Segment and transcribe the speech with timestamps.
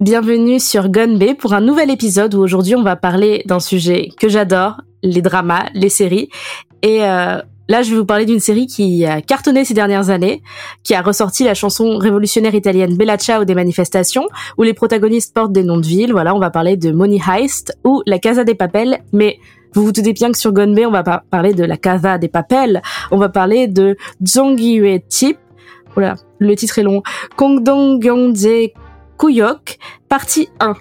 [0.00, 4.28] Bienvenue sur Gunbay pour un nouvel épisode où aujourd'hui on va parler d'un sujet que
[4.28, 6.28] j'adore, les dramas, les séries.
[6.82, 10.40] Et euh, là je vais vous parler d'une série qui a cartonné ces dernières années,
[10.84, 15.50] qui a ressorti la chanson révolutionnaire italienne Bella Ciao des manifestations, où les protagonistes portent
[15.50, 16.12] des noms de villes.
[16.12, 19.40] Voilà, on va parler de Money Heist ou La Casa des Papel, mais
[19.74, 22.28] vous vous doutez bien que sur Gunbay, on va pas parler de la Casa des
[22.28, 25.38] Papel, on va parler de Zongyue Tip.
[25.94, 27.02] Voilà, le titre est long.
[27.34, 27.98] Kongdong
[29.18, 30.74] Kuyok, partie 1.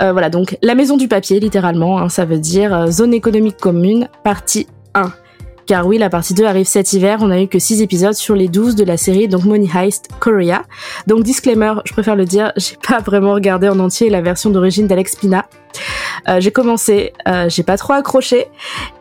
[0.00, 3.58] Euh, voilà, donc la maison du papier, littéralement, hein, ça veut dire euh, zone économique
[3.58, 5.12] commune, partie 1.
[5.66, 8.34] Car oui, la partie 2 arrive cet hiver, on a eu que 6 épisodes sur
[8.34, 10.64] les 12 de la série, donc Money Heist Korea.
[11.06, 14.88] Donc disclaimer, je préfère le dire, j'ai pas vraiment regardé en entier la version d'origine
[14.88, 15.46] d'Alex Pina.
[16.28, 17.12] Euh, j'ai commencé,
[17.48, 18.46] j'ai pas trop accroché,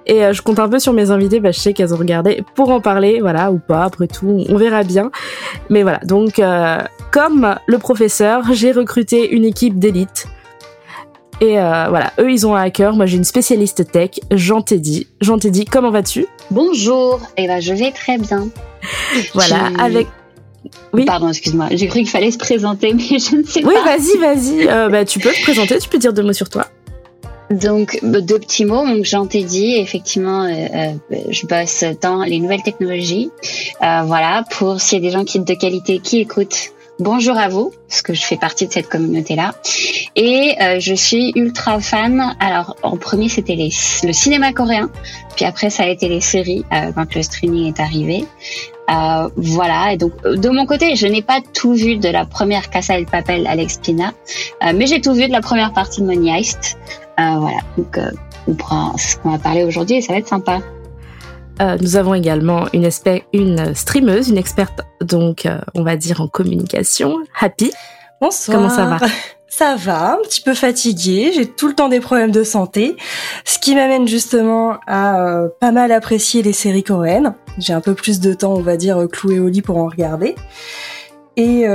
[0.06, 2.80] et je compte un peu sur mes invités, je sais qu'elles ont regardé pour en
[2.80, 5.12] parler, voilà, ou pas, après tout, on verra bien.
[5.70, 6.40] Mais voilà, donc
[7.12, 10.28] comme le professeur, j'ai recruté une équipe d'élite.
[11.42, 15.08] Et euh, voilà, eux ils ont un hacker, moi j'ai une spécialiste tech, Jean Teddy.
[15.22, 16.28] Jean Teddy, comment vas-tu?
[16.52, 18.48] Bonjour, et ben je vais très bien.
[19.34, 20.08] Voilà, Je- avec...
[20.94, 23.98] Oui, Pardon, excuse-moi, j'ai cru qu'il fallait se présenter, mais je ne sais oui pas.
[23.98, 26.68] vas-y, vas-y, euh, bah, tu peux te présenter, tu peux dire deux mots sur toi.
[27.50, 28.86] Donc, deux petits mots.
[28.88, 30.94] Donc, Jean t'ai dit, effectivement, euh,
[31.30, 33.30] je bosse dans les nouvelles technologies.
[33.81, 37.73] Voilà, pour s'il y a des gens qui de qualité qui écoutent, bonjour à vous,
[37.89, 39.53] parce que je fais partie de cette communauté-là.
[40.16, 42.35] Et euh, je suis ultra fan.
[42.39, 44.89] Alors, en premier, c'était le cinéma coréen.
[45.35, 48.25] Puis après, ça a été les séries, euh, quand le streaming est arrivé.
[48.89, 52.25] Euh, voilà, et donc euh, de mon côté, je n'ai pas tout vu de la
[52.25, 54.11] première Casa El Papel Alex Pina,
[54.63, 56.77] euh, mais j'ai tout vu de la première partie de Money Heist.
[57.17, 57.97] Euh, voilà, donc
[58.47, 60.59] on prend ce qu'on va parler aujourd'hui et ça va être sympa.
[61.59, 62.89] Euh, nous avons également une,
[63.34, 67.72] une streameuse, une experte, donc euh, on va dire en communication, Happy.
[68.19, 68.57] Bonsoir.
[68.57, 69.00] Comment ça va?
[69.47, 72.95] Ça va, un petit peu fatiguée, j'ai tout le temps des problèmes de santé,
[73.44, 77.35] ce qui m'amène justement à euh, pas mal apprécier les séries coréennes.
[77.57, 80.35] J'ai un peu plus de temps, on va dire, cloué au lit pour en regarder.
[81.35, 81.67] Et,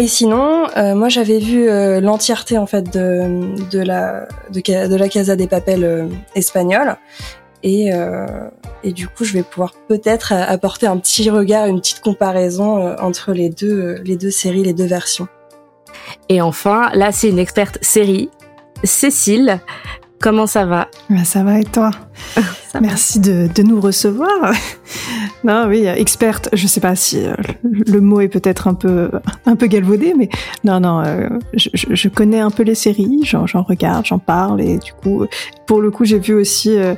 [0.00, 5.08] et sinon, euh, moi j'avais vu euh, l'entièreté en fait de, de, la, de, la
[5.08, 6.96] Casa des Papel euh, espagnole.
[7.62, 8.26] Et, euh,
[8.84, 12.78] et du coup, je vais pouvoir peut-être euh, apporter un petit regard, une petite comparaison
[12.78, 15.28] euh, entre les deux séries, les deux versions.
[16.28, 18.30] Et enfin, là c'est une experte série,
[18.84, 19.60] Cécile.
[20.20, 21.90] Comment ça va Bah, ça va et toi.
[22.80, 24.52] Merci de, de nous recevoir.
[25.44, 29.10] non, oui, experte, je sais pas si euh, le mot est peut-être un peu,
[29.46, 30.28] un peu galvaudé, mais
[30.64, 34.92] non, non, euh, je, connais un peu les séries, j'en regarde, j'en parle, et du
[34.92, 35.24] coup,
[35.66, 36.94] pour le coup, j'ai vu aussi euh,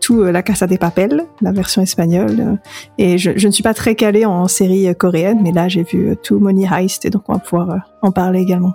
[0.00, 2.58] tout La Casa des Papel, la version espagnole,
[2.98, 5.84] et je, je ne suis pas très calée en séries euh, coréennes, mais là, j'ai
[5.84, 7.68] vu tout Money Heist, et donc on va pouvoir
[8.02, 8.72] en parler également.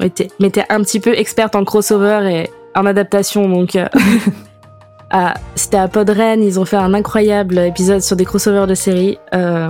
[0.00, 3.76] Ouais, t'es- Mais t'es un petit peu experte en crossover et en adaptation, donc...
[3.76, 3.86] euh,
[5.10, 9.18] ah, C'était à Podren, ils ont fait un incroyable épisode sur des crossovers de séries.
[9.34, 9.68] Euh,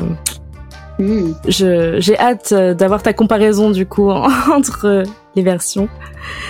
[0.98, 1.32] Hmm.
[1.48, 4.10] je- J'ai hâte euh, d'avoir ta comparaison du coup
[4.54, 5.04] entre
[5.34, 5.88] les versions.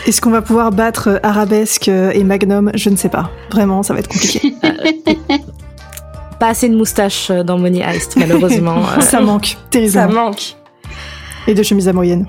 [0.07, 2.73] Est-ce qu'on va pouvoir battre Arabesque et Magnum?
[2.75, 3.31] Je ne sais pas.
[3.53, 4.53] Vraiment, ça va être compliqué.
[6.41, 8.83] Pas assez de moustache euh, dans Money Heist, malheureusement.
[9.01, 10.25] Ça manque, Ça terriblement.
[10.25, 10.57] manque.
[11.47, 12.27] Et de chemise à moyenne.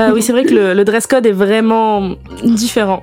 [0.00, 3.00] euh, oui, c'est vrai que le, le dress code est vraiment différent.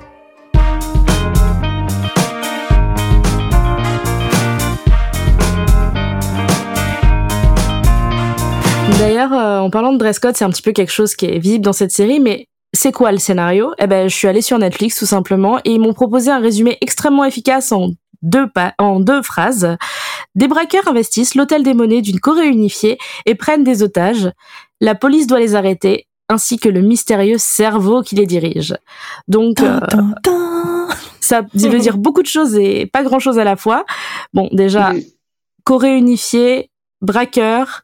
[9.00, 11.40] D'ailleurs, euh, en parlant de dress code, c'est un petit peu quelque chose qui est
[11.40, 13.74] visible dans cette série, mais c'est quoi le scénario?
[13.80, 16.78] Eh ben, je suis allée sur Netflix tout simplement et ils m'ont proposé un résumé
[16.82, 17.90] extrêmement efficace en
[18.22, 19.76] deux pa- en deux phrases.
[20.36, 24.32] Des braqueurs investissent l'hôtel des monnaies d'une Corée unifiée et prennent des otages.
[24.80, 28.76] La police doit les arrêter, ainsi que le mystérieux cerveau qui les dirige.
[29.28, 29.80] Donc, euh,
[31.20, 33.86] ça veut dire beaucoup de choses et pas grand chose à la fois.
[34.34, 34.94] Bon, déjà.
[35.64, 36.70] Corée unifiée,
[37.02, 37.82] braqueur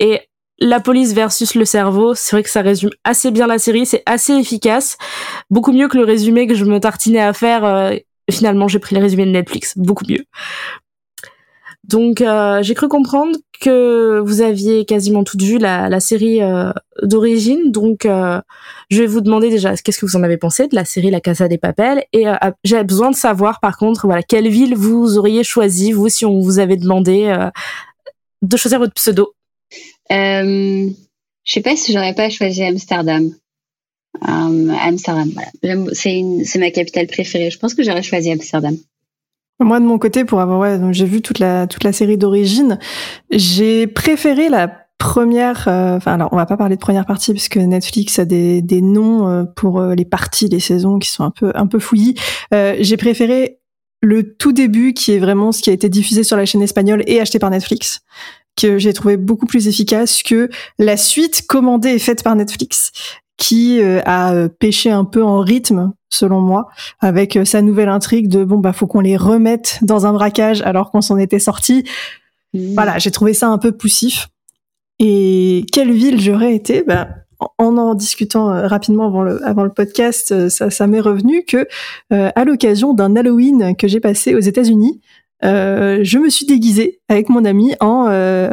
[0.00, 0.20] et
[0.58, 4.02] la police versus le cerveau, c'est vrai que ça résume assez bien la série, c'est
[4.06, 4.96] assez efficace,
[5.50, 7.64] beaucoup mieux que le résumé que je me tartinais à faire.
[7.64, 7.96] euh,
[8.30, 10.24] finalement, j'ai pris le résumé de Netflix, beaucoup mieux.
[11.86, 16.72] Donc, euh, j'ai cru comprendre que vous aviez quasiment toutes vu la, série euh,
[17.02, 17.70] d'origine.
[17.70, 21.10] Donc, je vais vous demander déjà qu'est-ce que vous en avez pensé de la série
[21.10, 22.04] La Casa des Papel.
[22.12, 22.34] Et euh,
[22.64, 26.40] j'ai besoin de savoir, par contre, voilà, quelle ville vous auriez choisi, vous, si on
[26.40, 27.34] vous avait demandé
[28.42, 29.34] de choisir votre pseudo.
[30.12, 30.88] Euh,
[31.44, 33.30] je sais pas si j'aurais pas choisi Amsterdam.
[34.28, 35.84] Euh, Amsterdam, voilà.
[35.92, 37.50] C'est ma capitale préférée.
[37.50, 38.76] Je pense que j'aurais choisi Amsterdam.
[39.60, 42.78] Moi, de mon côté, pour avoir, ouais, j'ai vu toute la, série d'origine,
[43.30, 47.58] j'ai préféré la première, euh, enfin alors on va pas parler de première partie puisque
[47.58, 51.52] Netflix a des, des noms euh, pour les parties, les saisons qui sont un peu
[51.54, 52.14] un peu fouillis.
[52.52, 53.58] J'ai préféré
[54.02, 57.02] le tout début qui est vraiment ce qui a été diffusé sur la chaîne espagnole
[57.06, 58.02] et acheté par Netflix
[58.56, 60.48] que j'ai trouvé beaucoup plus efficace que
[60.78, 62.92] la suite commandée et faite par Netflix
[63.36, 66.68] qui a pêché un peu en rythme selon moi
[67.00, 70.90] avec sa nouvelle intrigue de bon bah faut qu'on les remette dans un braquage alors
[70.90, 71.84] qu'on s'en était sorti.
[72.54, 72.72] Mmh.
[72.72, 74.28] voilà j'ai trouvé ça un peu poussif.
[74.98, 76.82] Et quelle ville j'aurais été?
[76.82, 77.08] Ben,
[77.58, 81.44] en en discutant euh, rapidement avant le, avant le podcast, euh, ça, ça m'est revenu
[81.44, 81.66] que
[82.12, 85.00] euh, à l'occasion d'un Halloween que j'ai passé aux États-Unis,
[85.44, 88.06] euh, je me suis déguisée avec mon ami en,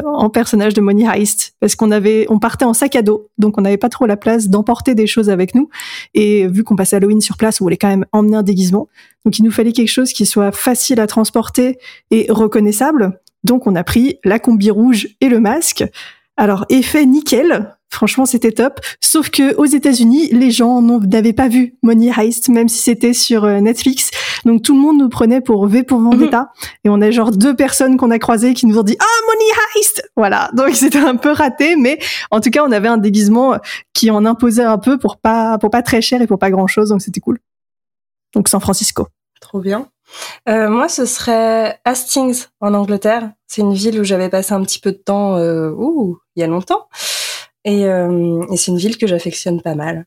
[0.06, 3.58] en personnage de Money Heist parce qu'on avait on partait en sac à dos donc
[3.58, 5.70] on n'avait pas trop la place d'emporter des choses avec nous.
[6.14, 8.88] Et vu qu'on passait Halloween sur place on voulait quand même emmener un déguisement.
[9.26, 11.78] Donc il nous fallait quelque chose qui soit facile à transporter
[12.12, 13.20] et reconnaissable.
[13.44, 15.86] Donc on a pris la combi rouge et le masque
[16.36, 18.80] alors effet nickel, franchement c'était top.
[19.02, 23.44] Sauf que aux États-Unis, les gens n'avaient pas vu Money Heist, même si c'était sur
[23.44, 24.10] euh, Netflix.
[24.46, 26.40] Donc tout le monde nous prenait pour V pour Vendetta.
[26.40, 26.68] Mhm.
[26.86, 29.52] Et on a genre deux personnes qu'on a croisées qui nous ont dit ah Money
[29.76, 30.50] Heist, voilà.
[30.56, 32.00] Donc c'était un peu raté, mais
[32.32, 33.58] en tout cas on avait un déguisement
[33.94, 36.68] qui en imposait un peu pour pas pour pas très cher et pour pas grand
[36.68, 37.40] chose, donc c'était cool.
[38.34, 39.08] Donc San Francisco.
[39.40, 39.88] Trop bien.
[40.50, 43.32] Euh, moi, ce serait Hastings en Angleterre.
[43.48, 46.44] C'est une ville où j'avais passé un petit peu de temps, euh, ouh, il y
[46.44, 46.88] a longtemps.
[47.66, 50.06] Et, euh, et c'est une ville que j'affectionne pas mal.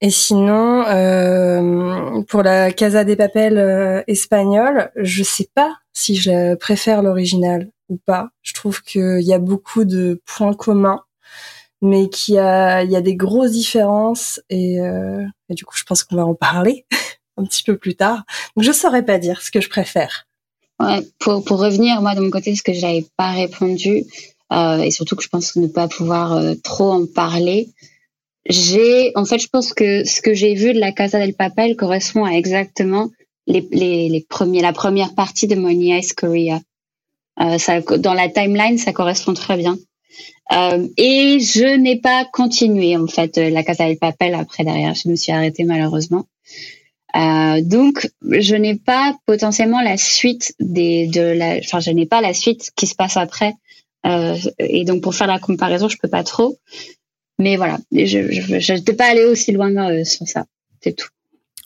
[0.00, 6.54] Et sinon, euh, pour la Casa des Papel euh, espagnole, je sais pas si je
[6.54, 8.28] préfère l'original ou pas.
[8.42, 11.02] Je trouve qu'il y a beaucoup de points communs,
[11.82, 14.40] mais qu'il y a, y a des grosses différences.
[14.50, 16.86] Et, euh, et du coup, je pense qu'on va en parler.
[17.38, 18.24] un petit peu plus tard.
[18.56, 20.26] Donc je saurais pas dire ce que je préfère.
[21.18, 24.04] Pour, pour revenir, moi de mon côté, ce que j'avais pas répondu,
[24.52, 27.68] euh, et surtout que je pense ne pas pouvoir euh, trop en parler,
[28.48, 31.76] j'ai, en fait, je pense que ce que j'ai vu de la Casa del Papel
[31.76, 33.10] correspond à exactement
[33.46, 36.60] les, les, premiers, la première partie de Money Ice Korea.
[37.40, 39.76] Euh, ça, dans la timeline, ça correspond très bien.
[40.96, 44.94] Et je n'ai pas continué en fait la Casa del Papel après derrière.
[44.94, 46.24] Je me suis arrêtée malheureusement.
[47.16, 52.20] Euh, donc, je n'ai pas potentiellement la suite des de la, enfin, je n'ai pas
[52.20, 53.54] la suite qui se passe après.
[54.06, 56.58] Euh, et donc, pour faire la comparaison, je peux pas trop.
[57.38, 60.44] Mais voilà, je n'étais pas allée aussi loin euh, sur ça.
[60.82, 61.08] C'est tout.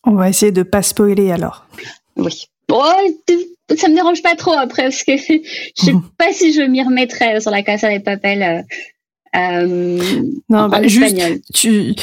[0.05, 1.67] On va essayer de pas spoiler alors.
[2.17, 2.47] Oui.
[2.69, 2.83] Bon,
[3.77, 5.41] ça me dérange pas trop après parce que je
[5.75, 6.03] sais mhm.
[6.19, 8.65] pas si je m'y remettrais sur la Casa des Papel.
[9.35, 11.17] Euh, non, bah, juste,
[11.55, 11.95] tu,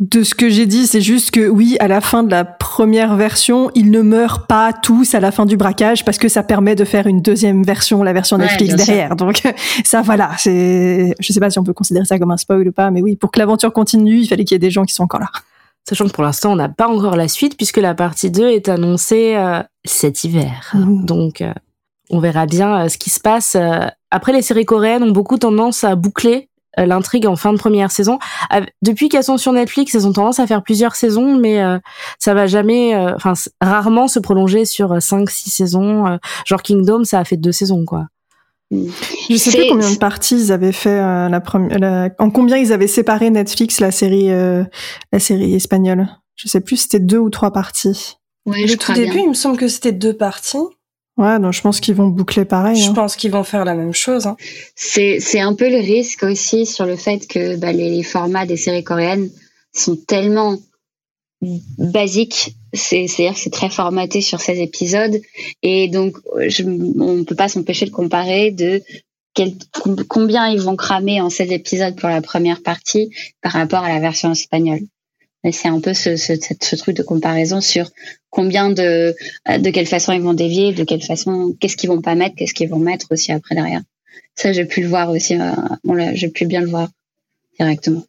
[0.00, 3.14] de ce que j'ai dit, c'est juste que oui, à la fin de la première
[3.14, 6.74] version, ils ne meurent pas tous à la fin du braquage parce que ça permet
[6.74, 9.14] de faire une deuxième version, la version Netflix derrière.
[9.14, 9.42] Donc
[9.84, 12.72] ça, voilà, c'est, je sais pas si on peut considérer ça comme un spoil ou
[12.72, 14.94] pas, mais oui, pour que l'aventure continue, il fallait qu'il y ait des gens qui
[14.94, 15.30] sont encore là.
[15.88, 18.68] Sachant que pour l'instant, on n'a pas encore la suite puisque la partie 2 est
[18.68, 20.72] annoncée euh, cet hiver.
[20.74, 21.04] Mmh.
[21.04, 21.52] Donc, euh,
[22.10, 23.56] on verra bien euh, ce qui se passe.
[24.10, 28.18] Après, les séries coréennes ont beaucoup tendance à boucler l'intrigue en fin de première saison.
[28.82, 31.78] Depuis qu'elles sont sur Netflix, elles ont tendance à faire plusieurs saisons, mais euh,
[32.18, 36.18] ça va jamais, euh, enfin rarement se prolonger sur cinq, six saisons.
[36.46, 38.06] genre Kingdom, ça a fait deux saisons, quoi.
[38.70, 42.88] Je sais plus combien de parties ils avaient fait la première, en combien ils avaient
[42.88, 46.08] séparé Netflix la série, la série espagnole.
[46.34, 48.16] Je sais plus, c'était deux ou trois parties.
[48.46, 50.58] Ouais, le tout début, il me semble que c'était deux parties.
[51.16, 52.76] Ouais, donc je pense qu'ils vont boucler pareil.
[52.76, 52.94] Je hein.
[52.94, 54.26] pense qu'ils vont faire la même chose.
[54.26, 54.36] Hein.
[54.74, 58.56] C'est c'est un peu le risque aussi sur le fait que bah, les, formats des
[58.56, 59.30] séries coréennes
[59.72, 60.58] sont tellement
[61.78, 62.56] basiques.
[62.72, 65.20] C'est c'est-à-dire que c'est très formaté sur 16 épisodes
[65.62, 66.16] et donc
[66.48, 68.82] je, on peut pas s'empêcher de comparer de
[69.34, 69.52] quel,
[70.08, 74.00] combien ils vont cramer en 16 épisodes pour la première partie par rapport à la
[74.00, 74.80] version espagnole
[75.52, 77.90] c'est un peu ce, ce, ce, truc de comparaison sur
[78.30, 79.14] combien de
[79.46, 82.54] de quelle façon ils vont dévier, de quelle façon, qu'est-ce qu'ils vont pas mettre, qu'est-ce
[82.54, 83.82] qu'ils vont mettre aussi après derrière.
[84.36, 85.38] Ça, j'ai pu le voir aussi.
[85.38, 85.52] Euh,
[86.14, 86.88] j'ai pu bien le voir
[87.58, 88.02] directement.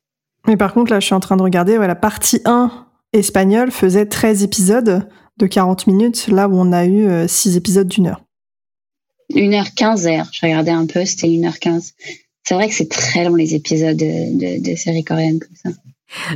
[0.48, 1.78] Mais par contre, là, je suis en train de regarder.
[1.78, 2.72] Ouais, la partie 1
[3.14, 7.88] espagnole faisait 13 épisodes de 40 minutes, là où on a eu 6 euh, épisodes
[7.88, 8.24] d'une heure.
[9.34, 10.30] 1h15 heure.
[10.32, 11.94] Je regardais un peu, c'était 1h15.
[12.44, 15.70] C'est vrai que c'est très long les épisodes de, de, de séries coréennes comme ça.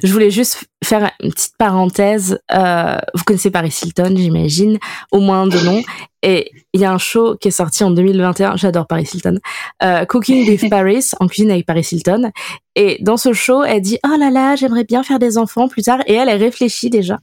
[0.04, 2.40] Je voulais juste faire une petite parenthèse.
[2.52, 4.80] Euh, vous connaissez Paris Hilton, j'imagine,
[5.12, 5.82] au moins de nom.
[6.22, 8.58] Et il y a un show qui est sorti en 2021.
[8.58, 9.40] J'adore Paris Hilton.
[9.84, 12.32] Euh, Cooking with Paris, en cuisine avec Paris Hilton.
[12.76, 15.84] Et dans ce show, elle dit oh là là, j'aimerais bien faire des enfants plus
[15.84, 16.00] tard.
[16.08, 17.20] Et elle, elle réfléchit déjà.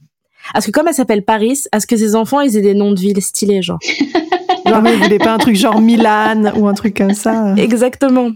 [0.53, 2.91] Parce que comme elle s'appelle Paris, à ce que ses enfants ils aient des noms
[2.91, 3.79] de villes stylés, genre?
[4.65, 7.53] genre, vous voulez pas un truc genre Milan ou un truc comme ça?
[7.57, 8.31] Exactement.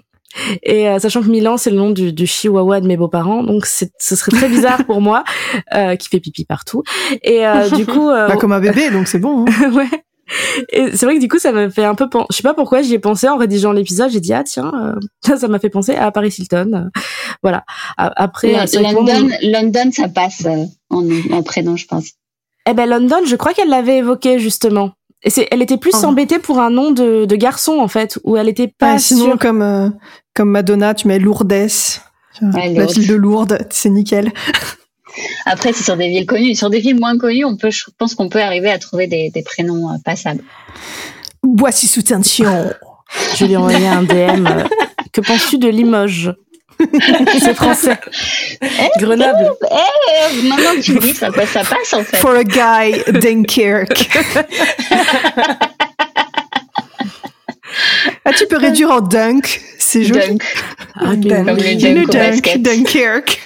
[0.64, 3.66] Et euh, sachant que Milan, c'est le nom du, du chihuahua de mes beaux-parents, donc
[3.66, 5.24] ce serait très bizarre pour moi,
[5.74, 6.84] euh, qui fait pipi partout.
[7.24, 9.46] Et euh, du coup, euh, Pas comme un bébé, donc c'est bon.
[9.46, 9.72] Hein.
[9.76, 10.04] ouais.
[10.72, 12.28] Et c'est vrai que du coup, ça m'a fait un peu penser.
[12.32, 14.12] Je sais pas pourquoi j'y ai pensé en rédigeant l'épisode.
[14.12, 16.72] J'ai dit ah tiens, euh, ça, ça m'a fait penser à Paris Hilton.
[16.74, 17.00] Euh,
[17.44, 17.64] voilà.
[17.98, 22.12] Après, moi, London, London, ça passe euh, en, en prénom, je pense.
[22.70, 24.92] Eh ben London, je crois qu'elle l'avait évoqué justement.
[25.24, 26.06] Et c'est, elle était plus Oh.
[26.08, 29.26] embêtée pour un nom de, de garçon en fait, où elle était pas Ah, sinon,
[29.26, 29.40] sûre.
[29.40, 29.90] comme, euh,
[30.34, 31.52] comme Madonna, tu mets Lourdes.
[32.42, 32.92] La Lourdes.
[32.98, 34.32] ville de Lourdes, c'est nickel.
[35.46, 36.56] Après, c'est sur des villes connues.
[36.56, 39.30] Sur des villes moins connues, on peut, je pense qu'on peut arriver à trouver des,
[39.30, 40.42] des prénoms euh, passables.
[41.44, 42.72] Voici sous tension.
[43.36, 44.48] Je lui ai envoyé un DM.
[44.48, 44.64] euh,
[45.12, 46.34] que penses-tu de Limoges?
[47.40, 47.98] C'est français.
[48.98, 49.52] Grenoble.
[49.72, 52.18] Eh, maintenant que tu le dis, ça, passe- ça passe en fait.
[52.18, 54.10] For a guy, Dunkirk.
[58.26, 60.20] ah, tu peux réduire en dunk, c'est joli.
[60.20, 60.44] Dunk,
[60.96, 61.26] Ah, Dunk.
[61.26, 62.62] mais comme Le dunk au dunk, basket.
[62.62, 63.42] Dunkirk.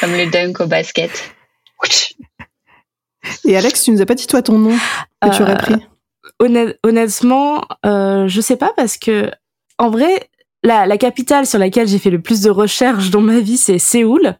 [0.00, 1.10] Comme les dunk au basket.
[3.44, 4.76] Et Alex, tu nous as pas dit toi ton nom
[5.22, 5.74] que tu Euh, aurais pris?
[6.40, 9.30] Honnêt- honnêtement, euh, je sais pas parce que
[9.78, 10.28] en vrai,
[10.62, 13.78] la, la capitale sur laquelle j'ai fait le plus de recherches dans ma vie, c'est
[13.78, 14.36] Séoul.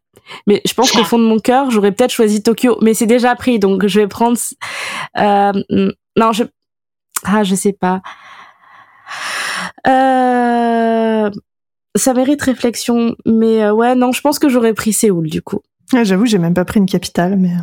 [0.46, 3.34] Mais je pense qu'au fond de mon cœur, j'aurais peut-être choisi Tokyo, mais c'est déjà
[3.34, 4.36] pris, donc je vais prendre.
[5.18, 5.52] Euh,
[6.16, 6.44] non, je.
[7.24, 8.02] Ah, je sais pas.
[9.86, 11.30] Euh,
[11.96, 15.60] ça mérite réflexion, mais euh, ouais, non, je pense que j'aurais pris Séoul du coup,
[15.94, 17.62] Ah, J'avoue, j'ai même pas pris une capitale, mais euh,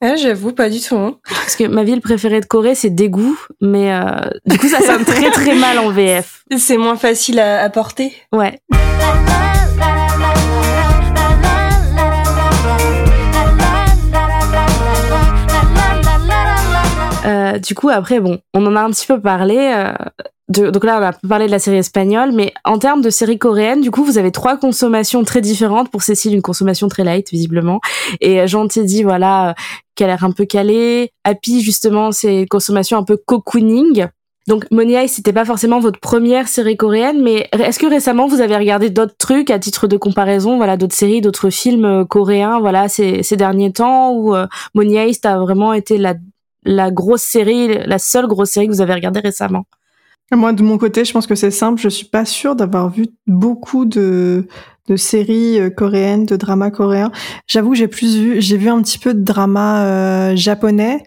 [0.00, 0.94] Ah, J'avoue, pas du tout.
[0.96, 1.16] hein.
[1.28, 4.02] parce que ma ville préférée de Corée, c'est Daegu, mais euh,
[4.46, 6.44] du coup, ça sonne très très mal en VF.
[6.56, 8.12] C'est moins facile à, à porter.
[8.32, 8.60] Ouais.
[17.26, 19.56] Euh, du coup, après, bon, on en a un petit peu parlé.
[19.58, 19.92] euh,
[20.48, 23.38] de- donc là, on a parlé de la série espagnole, mais en termes de série
[23.38, 25.90] coréenne, du coup, vous avez trois consommations très différentes.
[25.90, 27.80] Pour Cécile, une consommation très light, visiblement.
[28.20, 29.52] Et euh, Jean dit, voilà, euh,
[29.94, 31.10] qu'elle a l'air un peu calée.
[31.24, 34.06] Happy, justement, c'est une consommation un peu cocooning.
[34.46, 38.56] Donc, Heist, c'était pas forcément votre première série coréenne, mais est-ce que récemment vous avez
[38.56, 42.88] regardé d'autres trucs à titre de comparaison, voilà, d'autres séries, d'autres films euh, coréens, voilà,
[42.88, 46.14] ces, ces derniers temps où euh, Heist a vraiment été la,
[46.64, 49.66] la grosse série, la seule grosse série que vous avez regardée récemment?
[50.36, 51.80] Moi de mon côté, je pense que c'est simple.
[51.80, 54.46] Je suis pas sûre d'avoir vu beaucoup de
[54.88, 57.12] de séries euh, coréennes, de dramas coréens.
[57.46, 61.02] J'avoue, j'ai plus vu, j'ai vu un petit peu de drama euh, japonais,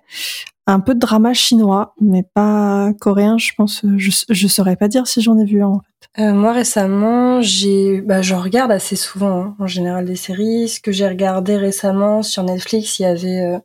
[0.67, 3.37] un peu de drama chinois, mais pas coréen.
[3.39, 5.67] Je pense, euh, je je saurais pas dire si j'en ai vu un.
[5.67, 5.91] en fait.
[6.19, 10.67] Euh, moi récemment, j'ai, bah, je regarde assez souvent hein, en général des séries.
[10.67, 13.59] Ce que j'ai regardé récemment sur Netflix, il y avait euh,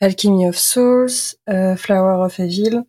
[0.00, 1.10] Alchemy of Souls,
[1.50, 2.82] euh, Flower of Evil.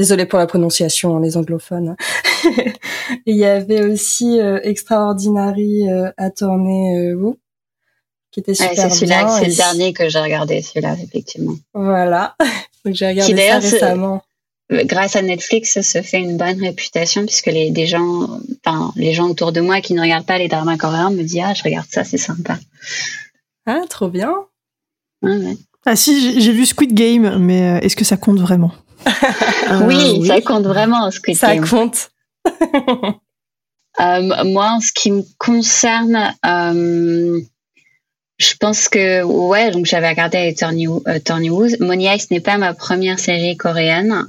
[0.00, 1.94] Désolée pour la prononciation, hein, les anglophones.
[3.26, 7.36] Il y avait aussi euh, Extraordinary euh, Attorney euh, Woo,
[8.30, 9.28] qui était Ouais, c'est celui-là, bien.
[9.38, 11.52] c'est le dernier que j'ai regardé, celui-là, effectivement.
[11.74, 12.34] Voilà.
[12.86, 14.22] Donc j'ai regardé ça récemment.
[14.70, 19.12] Grâce à Netflix, ça se fait une bonne réputation puisque les des gens, enfin les
[19.12, 21.62] gens autour de moi qui ne regardent pas les dramas coréens me disent ah je
[21.62, 22.58] regarde ça, c'est sympa.
[23.66, 24.32] Ah, trop bien.
[25.22, 25.56] Ouais, ouais.
[25.84, 28.70] Ah si, j'ai- vu Squid Game, mais est-ce que ça compte vraiment?
[29.06, 31.66] Euh, oui, ça compte vraiment Squid Ça Game.
[31.66, 32.10] compte.
[33.98, 37.40] Euh, moi, en ce qui me concerne, euh,
[38.38, 41.66] je pense que ouais, donc j'avais regardé Attorney Attorney Woo.
[41.80, 44.26] Money Heist n'est pas ma première série coréenne.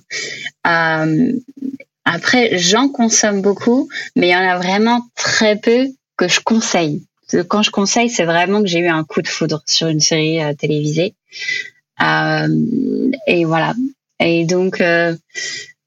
[0.67, 1.31] Euh,
[2.03, 5.87] après, j'en consomme beaucoup, mais il y en a vraiment très peu
[6.17, 7.03] que je conseille.
[7.47, 10.39] Quand je conseille, c'est vraiment que j'ai eu un coup de foudre sur une série
[10.57, 11.13] télévisée.
[11.99, 13.73] Et voilà.
[14.21, 15.15] Et donc, euh,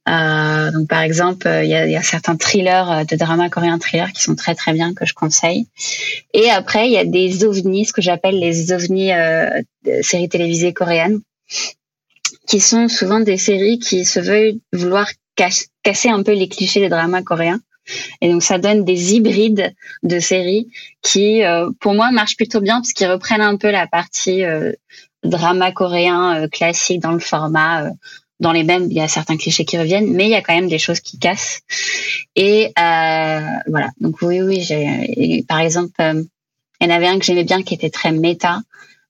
[0.09, 4.23] euh, donc par exemple, euh, il y, a, certains thrillers de drama coréen thriller qui
[4.23, 5.67] sont très très bien que je conseille.
[6.35, 9.12] Et après, il y a des ovnis, ce que j'appelle les ovnis
[10.03, 11.21] séries télévisées coréennes,
[12.47, 16.88] qui sont souvent des séries qui se veulent vouloir casser un peu les clichés des
[16.88, 17.61] dramas coréens.
[18.23, 20.69] Et donc ça donne des hybrides de séries
[21.03, 21.43] qui,
[21.81, 24.43] pour moi, marchent plutôt bien parce qu'ils reprennent un peu la partie
[25.23, 27.91] drama coréen classique dans le format.
[28.44, 30.54] Dans les mêmes, il y a certains clichés qui reviennent, mais il y a quand
[30.54, 31.60] même des choses qui cassent.
[32.36, 33.88] Et euh, voilà.
[34.00, 35.42] Donc oui, oui, j'ai.
[35.48, 36.22] Par exemple, euh,
[36.78, 38.60] il y en avait un que j'aimais bien qui était très méta,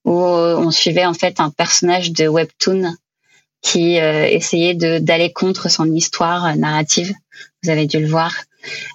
[0.04, 2.94] où euh, on suivait en fait un personnage de webtoon
[3.60, 7.12] qui euh, essayait de d'aller contre son histoire narrative.
[7.64, 8.32] Vous avez dû le voir.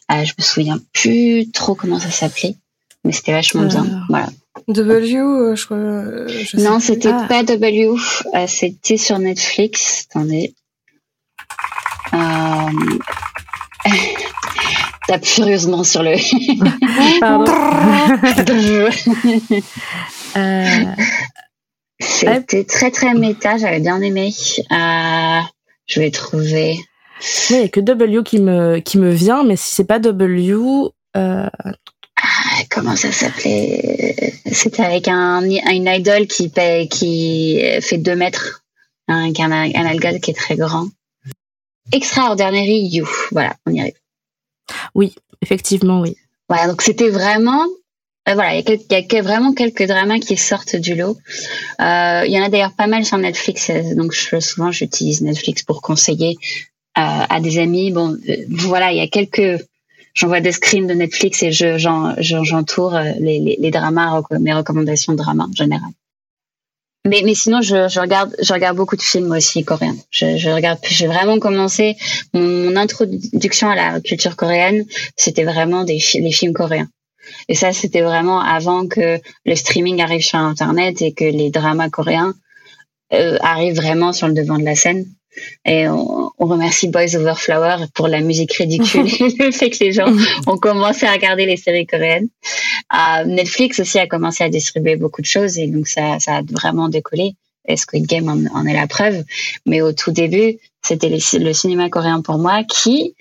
[0.10, 2.56] Euh, je me souviens plus trop comment ça s'appelait,
[3.04, 3.84] mais c'était vachement bien.
[3.84, 4.06] Alors.
[4.08, 4.30] Voilà.
[4.68, 5.78] W, euh, je crois.
[5.78, 7.26] euh, je sais Non, c'était Ah.
[7.28, 7.90] pas W.
[8.34, 10.08] euh, c'était sur Netflix.
[10.10, 10.54] Attendez.
[12.14, 12.18] Euh,
[15.08, 16.16] tape furieusement sur le.
[17.20, 17.52] Pardon.
[22.02, 24.34] C'était très très méta, j'avais bien aimé.
[24.72, 25.40] Euh,
[25.86, 26.78] je vais trouver.
[27.50, 30.56] Il n'y a que W qui me, qui me vient, mais si c'est pas W.
[31.18, 31.50] Euh...
[32.22, 34.34] Ah, comment ça s'appelait?
[34.52, 38.64] C'était avec un, une idol qui, paie, qui fait 2 mètres,
[39.08, 40.88] un, un, un algol qui est très grand.
[41.92, 43.94] Extraordinary You, voilà, on y arrive.
[44.94, 46.16] Oui, effectivement, oui.
[46.48, 47.66] Voilà, donc c'était vraiment
[48.28, 51.18] euh, voilà, il y, a vraiment quelques dramas qui sortent du lot.
[51.82, 55.22] Euh, il y en a d'ailleurs pas mal sur Netflix, euh, donc je, souvent j'utilise
[55.22, 56.38] Netflix pour conseiller
[56.96, 57.92] à des amis.
[57.92, 58.18] Bon,
[58.50, 59.66] voilà, il y a quelques,
[60.20, 61.78] j'envoie des screens de Netflix et je
[62.20, 65.92] j'entoure les, les, les, dramas, mes recommandations de dramas en général.
[67.06, 69.96] Mais, mais sinon, je, je, regarde, je regarde beaucoup de films aussi coréens.
[70.12, 71.96] Je, je regarde, j'ai vraiment commencé
[72.34, 74.86] mon, introduction à la culture coréenne,
[75.16, 76.90] c'était vraiment des les films coréens.
[77.48, 81.90] Et ça, c'était vraiment avant que le streaming arrive sur Internet et que les dramas
[81.90, 82.34] coréens
[83.14, 85.06] euh, arrivent vraiment sur le devant de la scène.
[85.66, 89.84] Et on, on, remercie Boys Over Flower pour la musique ridicule et le fait que
[89.84, 90.12] les gens
[90.48, 92.30] ont commencé à regarder les séries coréennes.
[92.94, 96.42] Euh, Netflix aussi a commencé à distribuer beaucoup de choses et donc ça, ça a
[96.42, 97.36] vraiment décollé.
[97.68, 99.24] Et Squid Game en, en, est la preuve.
[99.66, 103.14] Mais au tout début, c'était le cinéma coréen pour moi qui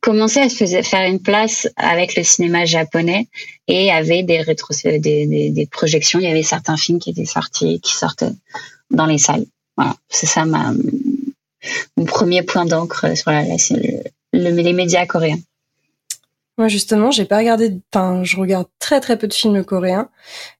[0.00, 3.28] commençait à se faire une place avec le cinéma japonais
[3.68, 6.18] et avait des, rétro des, des, des, projections.
[6.18, 8.32] Il y avait certains films qui étaient sortis, qui sortaient
[8.90, 9.44] dans les salles.
[9.76, 10.72] Voilà, c'est ça ma,
[11.96, 14.02] mon premier point d'encre sur la, le,
[14.32, 15.38] les médias coréens.
[16.58, 17.78] Moi justement, j'ai pas regardé.
[17.92, 20.10] Enfin, je regarde très très peu de films coréens,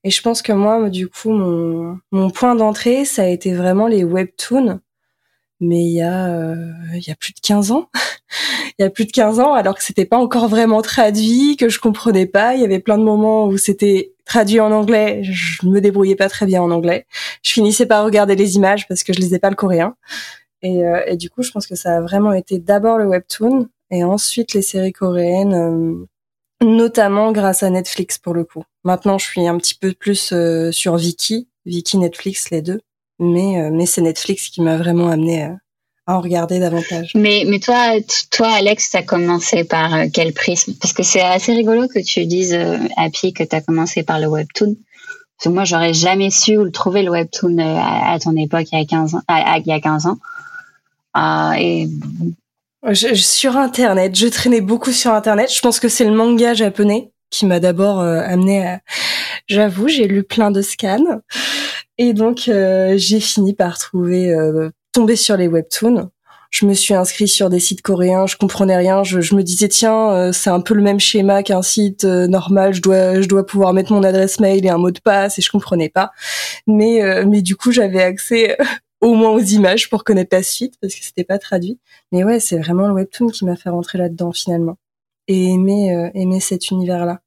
[0.03, 3.87] et je pense que moi, du coup, mon, mon point d'entrée, ça a été vraiment
[3.87, 4.81] les webtoons.
[5.61, 7.91] Mais il y a euh, il y a plus de 15 ans.
[8.79, 11.69] Il y a plus de 15 ans alors que c'était pas encore vraiment traduit que
[11.69, 12.55] je comprenais pas.
[12.55, 15.21] Il y avait plein de moments où c'était traduit en anglais.
[15.23, 17.07] Je me débrouillais pas très bien en anglais.
[17.43, 19.97] Je finissais par regarder les images parce que je lisais pas le coréen
[20.63, 23.69] et, euh, et du coup je pense que ça a vraiment été d'abord le webtoon
[23.91, 26.07] et ensuite les séries coréennes euh,
[26.63, 30.35] notamment grâce à Netflix pour le coup maintenant je suis un petit peu plus
[30.73, 32.81] sur Viki Viki Netflix les deux
[33.21, 35.57] mais euh, mais c'est Netflix qui m'a vraiment amené à,
[36.07, 37.13] en regarder davantage.
[37.15, 37.93] Mais mais toi
[38.31, 40.73] toi Alex, as commencé par euh, quel prisme?
[40.81, 44.19] Parce que c'est assez rigolo que tu dises euh, Happy que tu as commencé par
[44.19, 44.75] le webtoon.
[44.75, 48.83] Parce que moi j'aurais jamais su où trouver le webtoon à, ton époque il y
[48.83, 50.19] a 15 ans il y a 15 ans.
[51.17, 51.89] Et
[52.89, 55.53] je, sur internet, je traînais beaucoup sur internet.
[55.53, 58.81] Je pense que c'est le manga japonais qui m'a d'abord amené à
[59.47, 61.21] j'avoue, j'ai lu plein de scans
[62.03, 66.09] et donc, euh, j'ai fini par trouver, euh, tomber sur les webtoons.
[66.49, 69.05] Je me suis inscrit sur des sites coréens, je comprenais rien.
[69.05, 72.73] Je, je me disais tiens, euh, c'est un peu le même schéma qu'un site normal.
[72.73, 75.43] Je dois, je dois pouvoir mettre mon adresse mail et un mot de passe et
[75.43, 76.11] je comprenais pas.
[76.67, 78.57] Mais, mais du coup, j'avais accès
[79.01, 81.79] au moins aux images pour connaître la suite parce que c'était pas traduit.
[82.13, 84.77] Mais ouais, c'est vraiment le webtoon qui m'a fait rentrer là-dedans finalement
[85.27, 87.21] et aimer, aimer cet univers-là.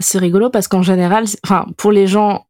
[0.00, 2.46] C'est rigolo parce qu'en général, enfin pour les gens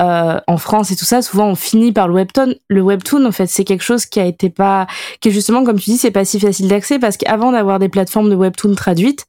[0.00, 2.54] euh, en France et tout ça, souvent on finit par le webtoon.
[2.68, 4.86] Le webtoon, en fait, c'est quelque chose qui a été pas,
[5.20, 7.88] qui est justement, comme tu dis, c'est pas si facile d'accès parce qu'avant d'avoir des
[7.88, 9.26] plateformes de webtoon traduites,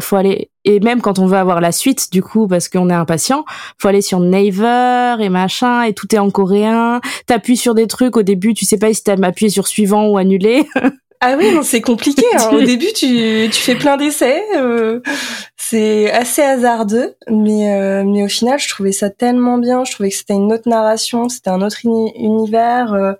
[0.00, 2.94] faut aller et même quand on veut avoir la suite, du coup, parce qu'on est
[2.94, 3.44] impatient,
[3.78, 7.00] faut aller sur Naver et machin et tout est en coréen.
[7.26, 10.18] T'appuies sur des trucs au début, tu sais pas si t'as appuyé sur suivant ou
[10.18, 10.66] annuler.
[11.20, 12.24] Ah oui, c'est compliqué.
[12.34, 12.50] Hein.
[12.52, 14.42] Au début, tu, tu fais plein d'essais.
[14.56, 15.00] Euh,
[15.70, 19.84] c'est assez hasardeux, mais, euh, mais au final, je trouvais ça tellement bien.
[19.84, 22.92] Je trouvais que c'était une autre narration, c'était un autre univers.
[22.94, 23.12] Euh,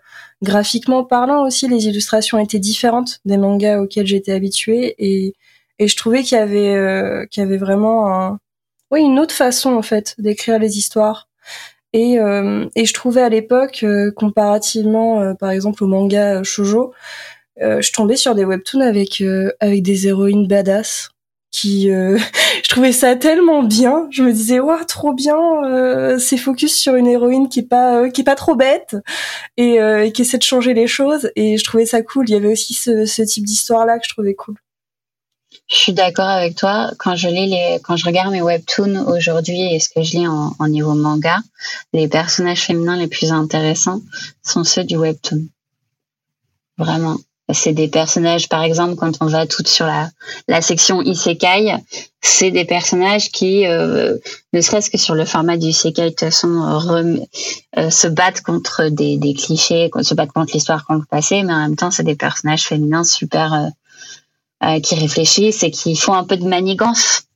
[0.43, 4.95] graphiquement parlant aussi, les illustrations étaient différentes des mangas auxquels j'étais habituée.
[4.99, 5.35] Et,
[5.79, 8.39] et je trouvais qu'il y avait, qu'il y avait vraiment un,
[8.91, 11.29] oui, une autre façon, en fait, d'écrire les histoires.
[11.93, 12.17] Et,
[12.77, 13.85] et je trouvais à l'époque,
[14.17, 16.93] comparativement, par exemple, au manga shoujo,
[17.63, 21.11] euh, je tombais sur des webtoons avec euh, avec des héroïnes badass
[21.65, 22.19] euh,
[22.63, 24.09] je trouvais ça tellement bien.
[24.11, 25.37] Je me disais waouh trop bien
[26.19, 28.97] c'est focus sur une héroïne qui est pas qui est pas trop bête
[29.57, 29.79] et,
[30.13, 31.31] qui essaie de changer les choses.
[31.37, 32.29] Et je trouvais ça cool.
[32.29, 34.57] Il y avait aussi ce, type d'histoire là que je trouvais cool.
[35.69, 36.93] Je suis d'accord avec toi.
[36.99, 40.27] Quand je lis les, quand je regarde mes webtoons aujourd'hui et ce que je lis
[40.27, 41.39] en, niveau manga,
[41.93, 44.01] les personnages féminins les plus intéressants
[44.43, 45.47] sont ceux du webtoon.
[46.79, 47.17] Vraiment
[47.53, 50.11] c'est des personnages, par exemple, quand on va tout sur la,
[50.49, 51.75] la section isekai,
[52.21, 54.17] c'est des personnages qui, euh,
[54.53, 57.27] ne serait-ce que sur le format du isekai, de toute façon,
[57.79, 61.61] euh, se battent contre des, clichés, se battent contre l'histoire, contre le passé, mais en
[61.61, 63.71] même temps, c'est des personnages féminins super,
[64.65, 67.27] euh, qui réfléchissent et qui font un peu de manigance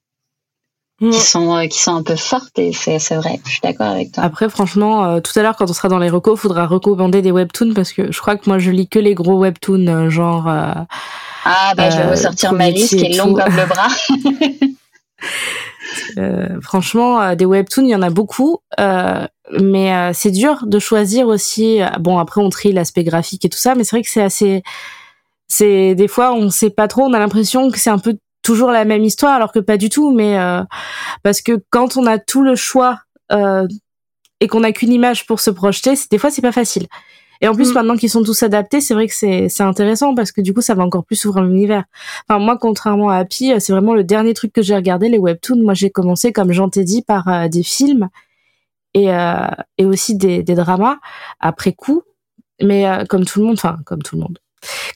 [1.01, 3.89] qui sont euh, qui sont un peu fortes et c'est c'est vrai je suis d'accord
[3.89, 4.23] avec toi.
[4.23, 7.33] Après franchement euh, tout à l'heure quand on sera dans les recos faudra recommander des
[7.33, 10.47] webtoons parce que je crois que moi je lis que les gros webtoons euh, genre
[10.47, 10.87] ah
[11.75, 13.89] bah je vais ressortir ma liste qui est longue comme le bras.
[16.63, 18.59] Franchement des webtoons il y en a beaucoup
[19.59, 23.75] mais c'est dur de choisir aussi bon après on trie l'aspect graphique et tout ça
[23.75, 24.63] mais c'est vrai que c'est assez
[25.49, 28.71] c'est des fois on sait pas trop on a l'impression que c'est un peu toujours
[28.71, 30.63] la même histoire alors que pas du tout mais euh,
[31.23, 33.01] parce que quand on a tout le choix
[33.33, 33.67] euh,
[34.41, 36.87] et qu'on n'a qu'une image pour se projeter des fois c'est pas facile.
[37.43, 37.75] Et en plus mm.
[37.75, 40.61] maintenant qu'ils sont tous adaptés c'est vrai que c'est c'est intéressant parce que du coup
[40.61, 41.85] ça va encore plus ouvrir l'univers.
[42.29, 45.63] Enfin moi contrairement à Happy c'est vraiment le dernier truc que j'ai regardé les webtoons.
[45.63, 48.09] Moi j'ai commencé comme Jean t'ai dit par euh, des films
[48.95, 49.09] et
[49.79, 50.97] et aussi des des dramas
[51.39, 52.03] après coup.
[52.63, 54.39] Mais comme tout le monde enfin comme tout le monde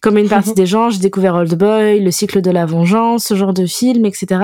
[0.03, 3.35] comme une partie des gens, j'ai découvert Old Boy, le cycle de la vengeance, ce
[3.35, 4.41] genre de film, etc.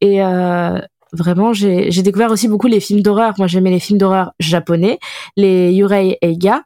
[0.00, 0.78] Et euh,
[1.12, 3.34] vraiment, j'ai découvert aussi beaucoup les films d'horreur.
[3.38, 4.98] Moi, j'aimais les films d'horreur japonais,
[5.36, 6.64] les Yurei Eiga,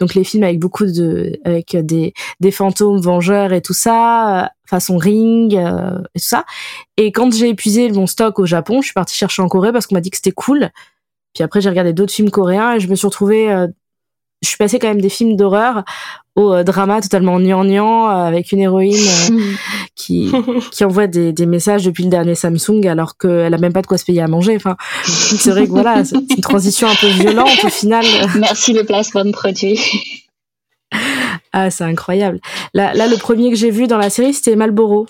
[0.00, 4.48] donc les films avec beaucoup de, avec des des fantômes vengeurs et tout ça, euh,
[4.66, 6.44] façon Ring euh, et tout ça.
[6.96, 9.86] Et quand j'ai épuisé mon stock au Japon, je suis partie chercher en Corée parce
[9.86, 10.70] qu'on m'a dit que c'était cool.
[11.34, 13.66] Puis après, j'ai regardé d'autres films coréens et je me suis retrouvée euh,
[14.44, 15.82] je suis passée quand même des films d'horreur
[16.36, 18.94] au euh, drama totalement gnangnan euh, avec une héroïne
[19.30, 19.52] euh,
[19.94, 20.32] qui
[20.70, 23.86] qui envoie des, des messages depuis le dernier Samsung alors qu'elle a même pas de
[23.86, 24.56] quoi se payer à manger.
[24.56, 28.04] Enfin, c'est vrai que voilà, c'est une transition un peu violente au final.
[28.38, 29.80] Merci le placement de produit.
[31.52, 32.40] Ah, c'est incroyable.
[32.72, 35.06] Là, là, le premier que j'ai vu dans la série, c'était Malboro.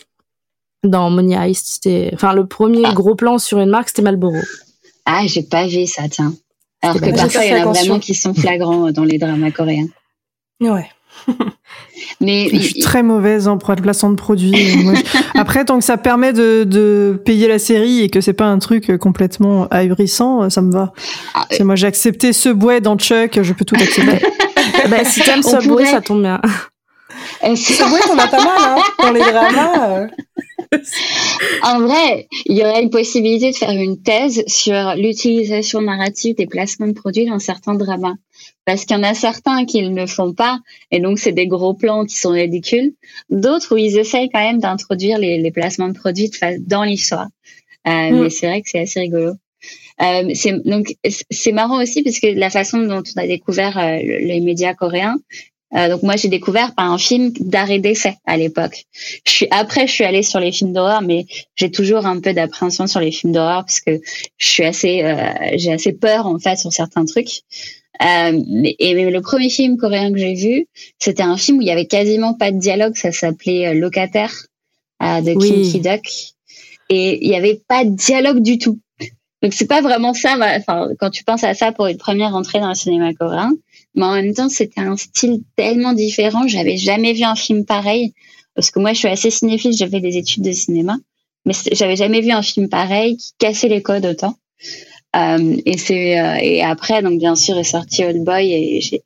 [0.83, 2.93] Dans Money Heist, c'était, enfin, le premier ah.
[2.93, 4.41] gros plan sur une marque, c'était Malboro.
[5.07, 6.35] Ah, j'ai pas vu ça, tiens.
[6.85, 9.87] Alors que parfois, il y en a vraiment qui sont flagrants dans les dramas coréens.
[10.61, 10.89] Ouais.
[12.21, 14.55] Mais je suis très mauvaise en placement de produits.
[15.35, 18.97] Après, tant que ça permet de, payer la série et que c'est pas un truc
[18.99, 20.93] complètement ahurissant, ça me va.
[21.35, 24.25] Ah, moi, j'ai accepté ce bouet dans Chuck, je peux tout accepter.
[24.91, 26.41] bah, si t'aimes ce bouet, ça tombe bien.
[27.43, 29.89] Ce bouet, on a pas mal hein, dans les dramas.
[29.89, 30.07] Euh.
[31.63, 36.47] En vrai, il y aurait une possibilité de faire une thèse sur l'utilisation narrative des
[36.47, 38.15] placements de produits dans certains dramas.
[38.65, 40.59] Parce qu'il y en a certains qui ne font pas,
[40.91, 42.95] et donc c'est des gros plans qui sont ridicules.
[43.31, 47.29] D'autres où ils essayent quand même d'introduire les, placements de produits dans l'histoire.
[47.87, 48.23] Euh, mm.
[48.23, 49.35] Mais c'est vrai que c'est assez rigolo.
[50.03, 50.87] Euh, c'est donc
[51.31, 55.17] c'est marrant aussi parce que la façon dont on a découvert euh, les médias coréens,
[55.77, 58.85] euh, donc moi j'ai découvert par un film d'arrêt d'essai à l'époque.
[59.27, 62.33] Je suis après je suis allée sur les films d'horreur, mais j'ai toujours un peu
[62.33, 64.01] d'appréhension sur les films d'horreur parce que
[64.37, 65.17] je suis assez euh,
[65.57, 67.43] j'ai assez peur en fait sur certains trucs.
[68.03, 68.41] Euh,
[68.81, 70.67] et le premier film coréen que j'ai vu,
[70.99, 72.97] c'était un film où il y avait quasiment pas de dialogue.
[72.97, 74.33] Ça s'appelait Locataire
[75.01, 76.35] de Kim Ki-duk,
[76.89, 78.81] et il y avait pas de dialogue du tout.
[79.43, 80.37] Donc c'est pas vraiment ça.
[80.57, 83.53] Enfin, quand tu penses à ça pour une première entrée dans le cinéma coréen,
[83.95, 86.47] mais en même temps c'était un style tellement différent.
[86.47, 88.13] J'avais jamais vu un film pareil
[88.55, 89.73] parce que moi je suis assez cinéphile.
[89.73, 90.97] J'ai fait des études de cinéma,
[91.45, 94.37] mais j'avais jamais vu un film pareil qui cassait les codes autant.
[95.17, 99.03] Euh, et c'est euh, et après donc bien sûr est sorti Old Boy et j'ai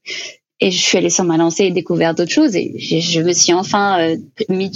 [0.61, 4.01] je suis allée sur ma lancée et découvert d'autres choses et je me suis enfin
[4.01, 4.17] euh,
[4.49, 4.73] mis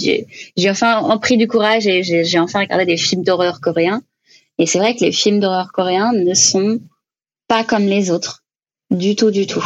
[0.55, 4.03] j'ai enfin pris du courage et j'ai enfin regardé des films d'horreur coréens
[4.59, 6.79] et c'est vrai que les films d'horreur coréens ne sont
[7.47, 8.42] pas comme les autres,
[8.93, 9.63] du tout, du tout,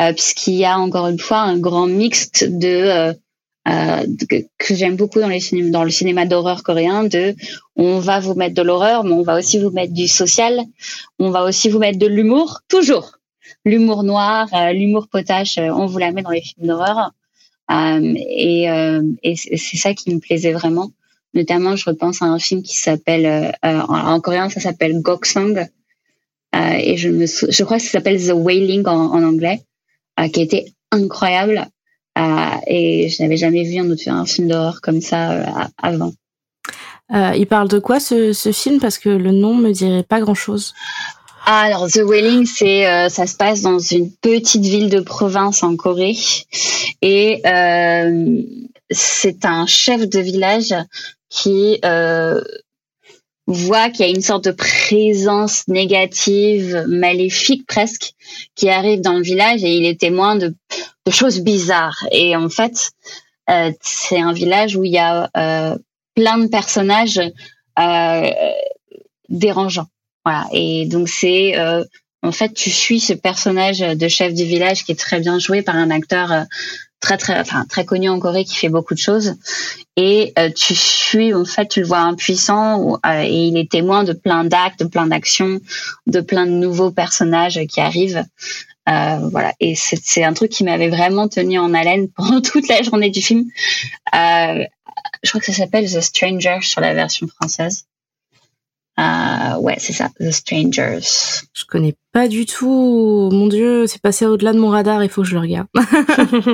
[0.00, 3.12] euh, puisqu'il y a encore une fois un grand mixte de, euh,
[3.68, 5.28] euh que, j'aime beaucoup dans,
[5.84, 7.34] le cinéma d'horreur coréen, de
[7.76, 10.60] on va vous mettre de l'horreur, mais on va aussi vous mettre du social,
[11.18, 13.18] on va aussi vous mettre de l'humour, toujours.
[13.66, 17.12] L'humour noir, l'humour potache, on vous la met dans les films d'horreur.
[17.70, 18.64] et,
[19.22, 20.90] et c'est ça qui me plaisait vraiment.
[21.34, 25.66] Notamment, je repense à un film qui s'appelle, en, coréen, ça s'appelle Goksang.
[26.54, 29.62] Euh, et je me, je crois que ça s'appelle The Wailing en, en anglais,
[30.32, 31.66] qui était incroyable.
[32.66, 36.12] et je n'avais jamais vu un, autre, un film d'horreur comme ça avant.
[37.10, 38.78] il parle de quoi ce, ce film?
[38.80, 40.74] Parce que le nom me dirait pas grand-chose.
[41.46, 45.74] Ah, alors The Wailing, c'est ça se passe dans une petite ville de province en
[45.76, 46.16] Corée
[47.02, 48.42] et euh,
[48.90, 50.74] c'est un chef de village
[51.28, 52.40] qui euh,
[53.46, 58.12] voit qu'il y a une sorte de présence négative, maléfique presque,
[58.54, 60.54] qui arrive dans le village et il est témoin de,
[61.10, 62.06] choses bizarres.
[62.12, 62.90] Et en fait,
[63.50, 65.76] euh, c'est un village où il y a euh,
[66.14, 67.20] plein de personnages
[67.78, 68.30] euh,
[69.28, 69.88] dérangeants.
[70.24, 70.46] Voilà.
[70.52, 71.54] Et donc c'est
[72.22, 75.60] en fait tu suis ce personnage de chef du village qui est très bien joué
[75.60, 76.46] par un acteur
[77.04, 79.34] très très enfin très connu en Corée qui fait beaucoup de choses.
[79.96, 84.04] Et euh, tu suis en fait tu le vois impuissant euh, et il est témoin
[84.04, 85.60] de plein d'actes de plein d'actions
[86.06, 88.24] de plein de nouveaux personnages qui arrivent.
[88.88, 89.52] Euh, voilà.
[89.60, 93.20] Et c'est un truc qui m'avait vraiment tenu en haleine pendant toute la journée du
[93.20, 93.44] film.
[94.12, 97.86] Je crois que ça s'appelle The Stranger sur la version française
[98.98, 101.00] euh, ouais, c'est ça, The Strangers.
[101.52, 103.28] Je connais pas du tout.
[103.32, 105.02] Mon Dieu, c'est passé au-delà de mon radar.
[105.02, 105.66] Il faut que je le regarde.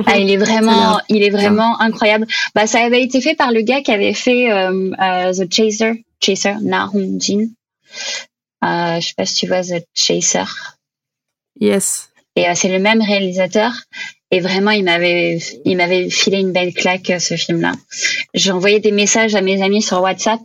[0.07, 2.25] ah, il est vraiment, il est vraiment incroyable.
[2.55, 6.03] Bah, ça avait été fait par le gars qui avait fait euh, euh, The Chaser,
[6.19, 7.49] Chaser, Na Hong Jin.
[8.63, 10.45] Euh, je sais pas si tu vois The Chaser.
[11.59, 12.09] Yes.
[12.35, 13.71] Et c'est le même réalisateur.
[14.33, 17.73] Et vraiment, il m'avait, il m'avait filé une belle claque ce film-là.
[18.33, 20.39] J'ai envoyé des messages à mes amis sur WhatsApp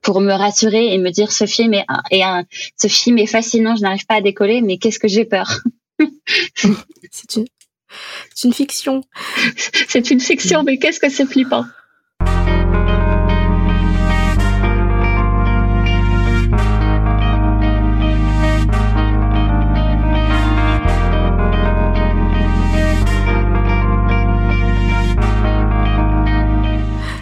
[0.00, 2.44] pour me rassurer et me dire ce film est, est un,
[2.76, 5.60] ce film est fascinant, je n'arrive pas à décoller, mais qu'est-ce que j'ai peur?
[6.54, 7.46] c'est une,
[8.34, 9.02] c'est une fiction.
[9.88, 11.64] c'est une fiction, mais qu'est-ce que c'est flippant?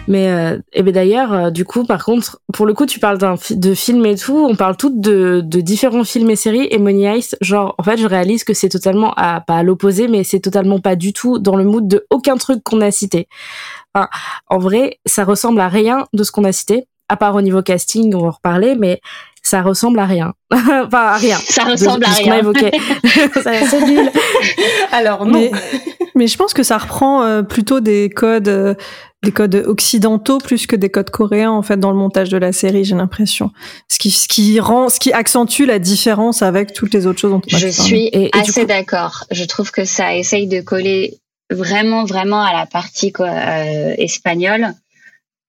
[0.07, 3.17] Mais euh, et ben d'ailleurs, euh, du coup, par contre, pour le coup, tu parles
[3.17, 6.67] d'un de films et tout, on parle toutes de, différents films et séries.
[6.71, 10.07] Et Money Heist, genre, en fait, je réalise que c'est totalement à pas à l'opposé,
[10.07, 13.27] mais c'est totalement pas du tout dans le mood de aucun truc qu'on a cité.
[13.93, 14.07] Enfin,
[14.47, 17.61] en vrai, ça ressemble à rien de ce qu'on a cité, à part au niveau
[17.61, 19.01] casting, on va en reparler, mais
[19.47, 20.33] ça ressemble à rien.
[20.51, 21.37] enfin, à rien.
[21.37, 22.39] Ça ressemble à rien.
[22.39, 22.71] évoqué.
[23.43, 24.11] c'est nul.
[24.91, 25.39] Alors non.
[25.39, 25.51] Mais,
[26.15, 28.77] mais, je pense que ça reprend euh, plutôt des codes
[29.23, 32.51] des codes occidentaux plus que des codes coréens en fait dans le montage de la
[32.51, 33.49] série j'ai l'impression
[33.89, 37.31] ce qui ce qui rend ce qui accentue la différence avec toutes les autres choses
[37.31, 41.17] dont on je suis assez d'accord je trouve que ça essaye de coller
[41.49, 44.67] vraiment vraiment à la partie quoi, euh, espagnole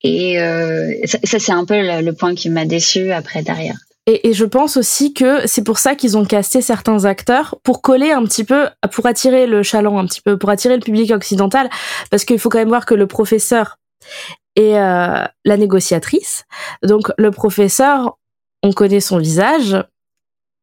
[0.02, 3.76] et euh, ça, ça c'est un peu le, le point qui m'a déçu après derrière
[4.10, 7.82] et, et, je pense aussi que c'est pour ça qu'ils ont casté certains acteurs pour
[7.82, 11.10] coller un petit peu, pour attirer le chaland un petit peu, pour attirer le public
[11.10, 11.68] occidental,
[12.10, 13.76] parce qu'il faut quand même voir que le professeur
[14.56, 16.46] est euh, la négociatrice.
[16.82, 18.16] Donc le professeur,
[18.62, 19.76] on connaît son visage.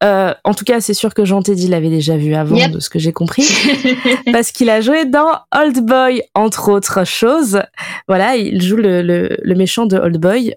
[0.03, 2.89] Euh, en tout cas, c'est sûr que Jean Teddy l'avait déjà vu avant, de ce
[2.89, 3.47] que j'ai compris,
[4.31, 7.61] parce qu'il a joué dans Old Boy, entre autres choses.
[8.07, 10.55] Voilà, il joue le, le, le méchant de Old Boy.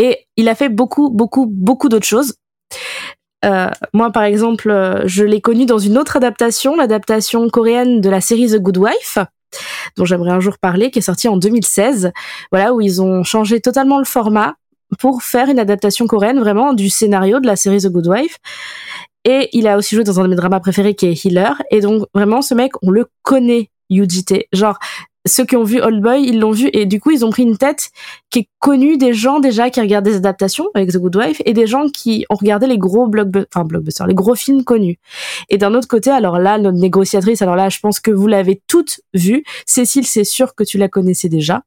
[0.00, 2.36] Et il a fait beaucoup, beaucoup, beaucoup d'autres choses.
[3.44, 8.08] Euh, moi, par exemple, euh, je l'ai connu dans une autre adaptation, l'adaptation coréenne de
[8.08, 9.18] la série The Good Wife,
[9.98, 12.12] dont j'aimerais un jour parler, qui est sortie en 2016.
[12.50, 14.54] Voilà, où ils ont changé totalement le format
[14.98, 18.38] pour faire une adaptation coréenne vraiment du scénario de la série The Good Wife.
[19.26, 21.60] Et il a aussi joué dans un de mes dramas préférés qui est Healer.
[21.70, 24.46] Et donc, vraiment, ce mec, on le connaît, Yujite.
[24.54, 24.78] Genre,
[25.26, 27.42] ceux qui ont vu Old Boy, ils l'ont vu et du coup ils ont pris
[27.42, 27.90] une tête
[28.30, 31.52] qui est connue des gens déjà qui regardent des adaptations avec The Good Wife et
[31.52, 34.98] des gens qui ont regardé les gros blockbusters, enfin blockbusters, les gros films connus.
[35.48, 38.62] Et d'un autre côté, alors là, notre négociatrice, alors là, je pense que vous l'avez
[38.66, 39.44] toutes vue.
[39.66, 41.62] Cécile, c'est sûr que tu la connaissais déjà.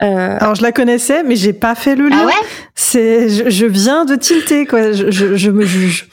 [0.00, 0.36] Euh...
[0.40, 2.18] Alors je la connaissais, mais j'ai pas fait le ah lien.
[2.22, 2.48] Ah ouais?
[2.74, 4.92] C'est, je, je, viens de tilter quoi.
[4.92, 6.08] Je, je, je me juge.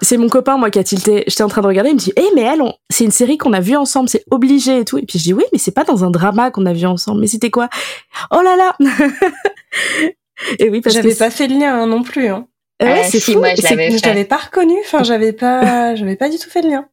[0.00, 1.24] c'est mon copain moi qui a tilté.
[1.26, 3.52] J'étais en train de regarder, il me dit, eh mais elle, c'est une série qu'on
[3.52, 4.96] a vue ensemble, c'est obligé et tout.
[4.96, 7.20] Et puis je dis oui, mais c'est pas dans un drama qu'on a vu ensemble.
[7.20, 7.68] Mais c'était quoi?
[8.30, 8.76] Oh là là
[10.58, 12.28] Et oui, parce j'avais pas fait le lien hein, non plus.
[12.28, 12.46] Hein.
[12.82, 13.40] ouais, c'est si, fou.
[13.40, 14.74] Moi, je l'avais pas reconnu.
[14.84, 16.86] Enfin, j'avais pas, j'avais pas du tout fait le lien.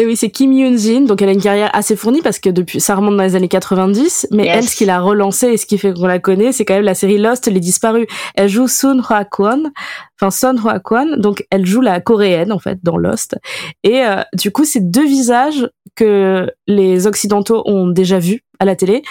[0.00, 1.02] Et oui, c'est Kim Yoon-jin.
[1.02, 3.48] Donc, elle a une carrière assez fournie parce que depuis, ça remonte dans les années
[3.48, 4.28] 90.
[4.30, 6.72] Mais elle, ce qui l'a relancée et ce qui fait qu'on la connaît, c'est quand
[6.72, 8.06] même la série Lost, Les Disparus.
[8.34, 9.70] Elle joue Sun Hwa Kwon.
[10.18, 11.18] Enfin, Sun Hwa Kwon.
[11.18, 13.36] Donc, elle joue la coréenne, en fait, dans Lost.
[13.84, 18.76] Et euh, du coup, c'est deux visages que les Occidentaux ont déjà vus à la
[18.76, 19.02] télé.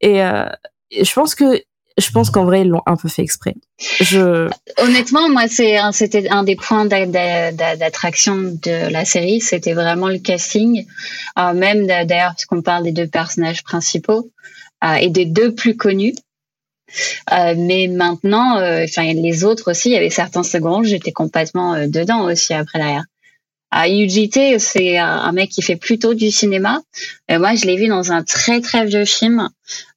[0.00, 0.44] Et, euh,
[0.92, 1.60] je pense que
[1.98, 3.54] je pense qu'en vrai, ils l'ont un peu fait exprès.
[4.00, 4.48] Je...
[4.78, 10.86] Honnêtement, moi, c'était un des points d'attraction de la série, c'était vraiment le casting.
[11.38, 14.30] Euh, même d'ailleurs, puisqu'on parle des deux personnages principaux
[14.84, 16.14] euh, et des deux plus connus.
[17.32, 22.54] Euh, mais maintenant, les autres aussi, il y avait certains secondes, j'étais complètement dedans aussi
[22.54, 23.04] après derrière.
[23.70, 26.80] À UGT, c'est un mec qui fait plutôt du cinéma.
[27.28, 29.48] Et moi, je l'ai vu dans un très très vieux film.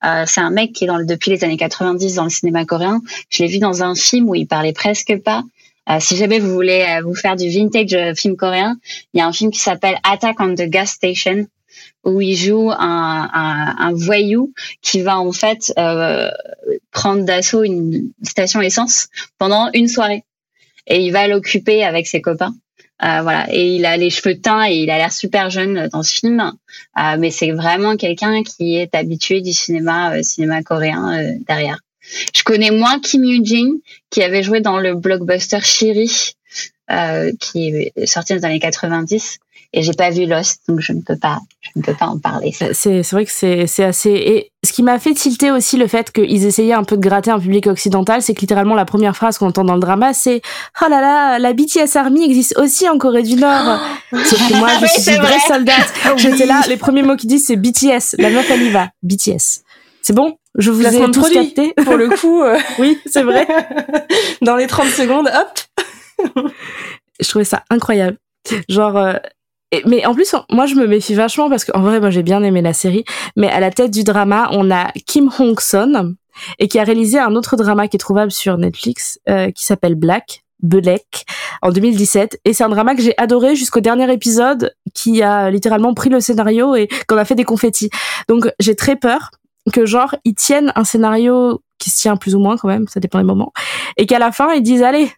[0.05, 2.65] Euh, c'est un mec qui est dans le, depuis les années 90 dans le cinéma
[2.65, 3.01] coréen.
[3.29, 5.43] Je l'ai vu dans un film où il parlait presque pas.
[5.89, 8.77] Euh, si jamais vous voulez euh, vous faire du vintage euh, film coréen,
[9.13, 11.47] il y a un film qui s'appelle Attack on the Gas Station
[12.05, 16.29] où il joue un, un, un voyou qui va en fait euh,
[16.91, 19.07] prendre d'assaut une station essence
[19.37, 20.23] pendant une soirée
[20.87, 22.53] et il va l'occuper avec ses copains.
[23.03, 26.03] Euh, voilà, et il a les cheveux teints et il a l'air super jeune dans
[26.03, 26.53] ce film.
[26.97, 31.79] Euh, mais c'est vraiment quelqu'un qui est habitué du cinéma, euh, cinéma coréen euh, derrière.
[32.33, 36.35] Je connais moins Kim Yoo-jin qui avait joué dans le blockbuster Shiri,
[37.39, 39.39] qui est sorti dans les années 90
[39.75, 42.19] et j'ai pas vu Lost, donc je ne peux pas, je ne peux pas en
[42.19, 42.51] parler.
[42.53, 44.11] C'est, c'est vrai que c'est, c'est assez.
[44.11, 47.31] Et ce qui m'a fait tilter aussi le fait qu'ils essayaient un peu de gratter
[47.31, 50.41] un public occidental, c'est que littéralement la première phrase qu'on entend dans le drama, c'est
[50.79, 53.79] oh là là, la BTS Army existe aussi en Corée du Nord.
[54.11, 55.93] Sauf que moi, je suis une vraie soldate.
[56.17, 58.17] J'étais là, les premiers mots qu'ils disent, c'est BTS.
[58.19, 58.89] La meuf, elle y va.
[59.01, 59.63] BTS.
[60.03, 60.37] C'est bon?
[60.55, 61.73] Je vous ai tous capté.
[61.83, 62.59] Pour le coup, euh...
[62.77, 63.47] oui, c'est vrai.
[64.43, 66.45] Dans les 30 secondes, hop.
[67.19, 68.17] je trouvais ça incroyable.
[68.69, 69.13] Genre, euh,
[69.85, 72.61] mais en plus, moi, je me méfie vachement parce qu'en vrai, moi, j'ai bien aimé
[72.61, 73.03] la série.
[73.35, 76.15] Mais à la tête du drama, on a Kim Hong-son
[76.59, 79.95] et qui a réalisé un autre drama qui est trouvable sur Netflix, euh, qui s'appelle
[79.95, 81.25] Black, Belek,
[81.61, 82.39] en 2017.
[82.45, 86.19] Et c'est un drama que j'ai adoré jusqu'au dernier épisode, qui a littéralement pris le
[86.19, 87.89] scénario et qu'on a fait des confettis.
[88.27, 89.31] Donc, j'ai très peur
[89.71, 92.99] que genre ils tiennent un scénario qui se tient plus ou moins quand même, ça
[92.99, 93.53] dépend des moments,
[93.97, 95.09] et qu'à la fin ils disent allez,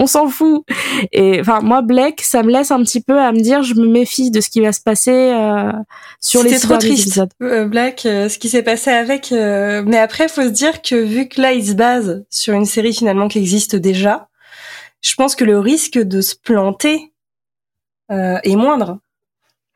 [0.00, 0.64] on s'en fout.
[1.12, 3.86] Et enfin, moi, Blake, ça me laisse un petit peu à me dire, je me
[3.86, 5.70] méfie de ce qui va se passer euh,
[6.20, 7.28] sur les trop triste, épisodes.
[7.42, 9.30] Euh, Black, euh, ce qui s'est passé avec.
[9.30, 12.64] Euh, mais après, faut se dire que vu que là, il se base sur une
[12.64, 14.28] série finalement qui existe déjà,
[15.02, 17.12] je pense que le risque de se planter
[18.08, 18.98] est moindre.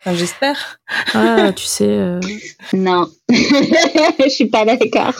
[0.00, 0.80] Enfin, J'espère.
[1.14, 2.18] Ah, tu sais.
[2.72, 5.14] Non, je suis pas d'accord.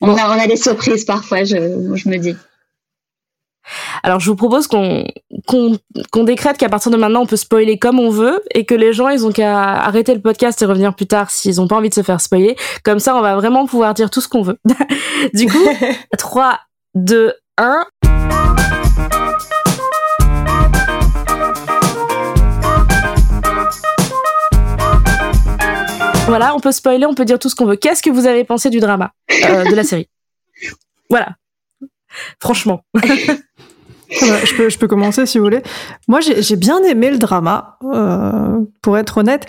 [0.00, 1.56] On, a, on a des surprises parfois, je,
[1.96, 2.36] je me dis.
[4.02, 5.04] Alors je vous propose qu'on
[5.46, 8.92] qu'on décrète qu'à partir de maintenant on peut spoiler comme on veut et que les
[8.92, 11.88] gens ils ont qu'à arrêter le podcast et revenir plus tard s'ils ont pas envie
[11.88, 12.56] de se faire spoiler.
[12.84, 14.58] Comme ça on va vraiment pouvoir dire tout ce qu'on veut.
[15.34, 15.58] du coup,
[16.18, 16.60] 3
[16.94, 17.84] 2 1
[26.26, 27.76] Voilà, on peut spoiler, on peut dire tout ce qu'on veut.
[27.76, 30.08] Qu'est-ce que vous avez pensé du drama euh, de la série?
[31.08, 31.36] Voilà.
[32.40, 32.82] Franchement.
[34.10, 35.62] je, peux, je peux commencer si vous voulez.
[36.08, 39.46] Moi, j'ai bien aimé le drama, euh, pour être honnête.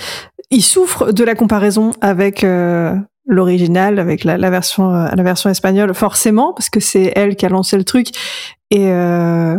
[0.49, 2.95] Il souffre de la comparaison avec euh,
[3.27, 7.45] l'original, avec la, la, version, euh, la version espagnole, forcément, parce que c'est elle qui
[7.45, 8.07] a lancé le truc.
[8.71, 9.57] Et, euh,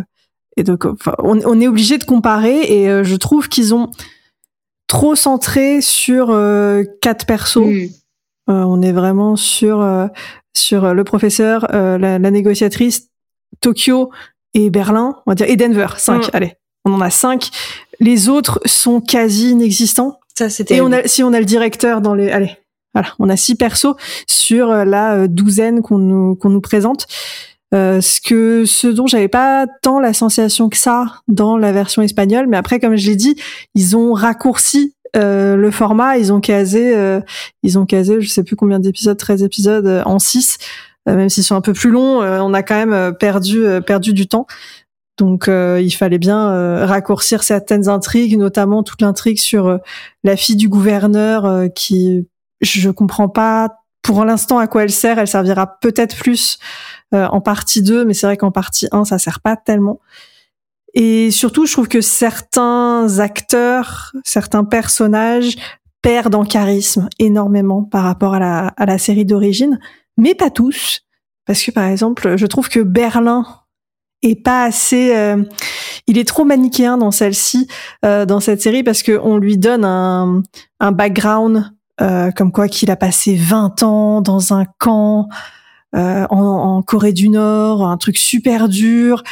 [0.56, 2.60] et donc, enfin, on, on, est obligé de comparer.
[2.62, 3.90] Et euh, je trouve qu'ils ont
[4.86, 7.58] trop centré sur euh, quatre persos.
[7.66, 7.88] Mm.
[8.48, 9.86] on est vraiment sur
[10.54, 13.10] sur le professeur, la, la négociatrice,
[13.60, 14.10] Tokyo
[14.58, 16.30] et Berlin, on va dire, et Denver, 5, mm.
[16.32, 16.54] allez.
[16.84, 17.50] On en a 5.
[18.00, 20.18] Les autres sont quasi inexistants.
[20.36, 20.76] Ça, c'était.
[20.76, 22.56] Et on a, si on a le directeur dans les, allez,
[22.94, 23.94] voilà, on a six persos
[24.26, 27.06] sur euh, la euh, douzaine qu'on nous, qu'on nous présente.
[27.74, 32.00] Euh, ce que, ce dont j'avais pas tant la sensation que ça dans la version
[32.00, 33.36] espagnole, mais après, comme je l'ai dit,
[33.74, 37.20] ils ont raccourci euh, le format, ils ont casé, euh,
[37.62, 41.44] ils ont casé, je sais plus combien d'épisodes, 13 épisodes en 6 euh, même s'ils
[41.44, 44.46] sont un peu plus longs, euh, on a quand même euh, perdu perdu du temps.
[45.16, 49.80] Donc il fallait bien raccourcir certaines intrigues, notamment toute l'intrigue sur
[50.22, 52.28] la fille du gouverneur qui
[52.60, 55.18] je comprends pas pour l'instant à quoi elle sert.
[55.18, 56.60] Elle servira peut-être plus
[57.10, 59.98] en partie 2, mais c'est vrai qu'en partie 1 ça sert pas tellement.
[60.94, 65.56] Et surtout, je trouve que certains acteurs, certains personnages
[66.02, 69.78] perdent en charisme énormément par rapport à la, à la série d'origine
[70.18, 71.00] mais pas tous,
[71.46, 73.46] parce que par exemple, je trouve que Berlin
[74.22, 75.42] est pas assez, euh,
[76.06, 77.68] il est trop manichéen dans celle-ci,
[78.04, 80.42] euh, dans cette série, parce que on lui donne un,
[80.80, 85.28] un background euh, comme quoi qu'il a passé 20 ans dans un camp
[85.94, 89.22] euh, en, en, Corée du Nord, un truc super dur.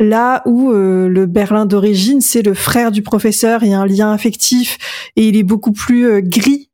[0.00, 4.12] Là où le Berlin d'origine, c'est le frère du professeur, il y a un lien
[4.12, 4.76] affectif
[5.14, 6.68] et il est beaucoup plus gris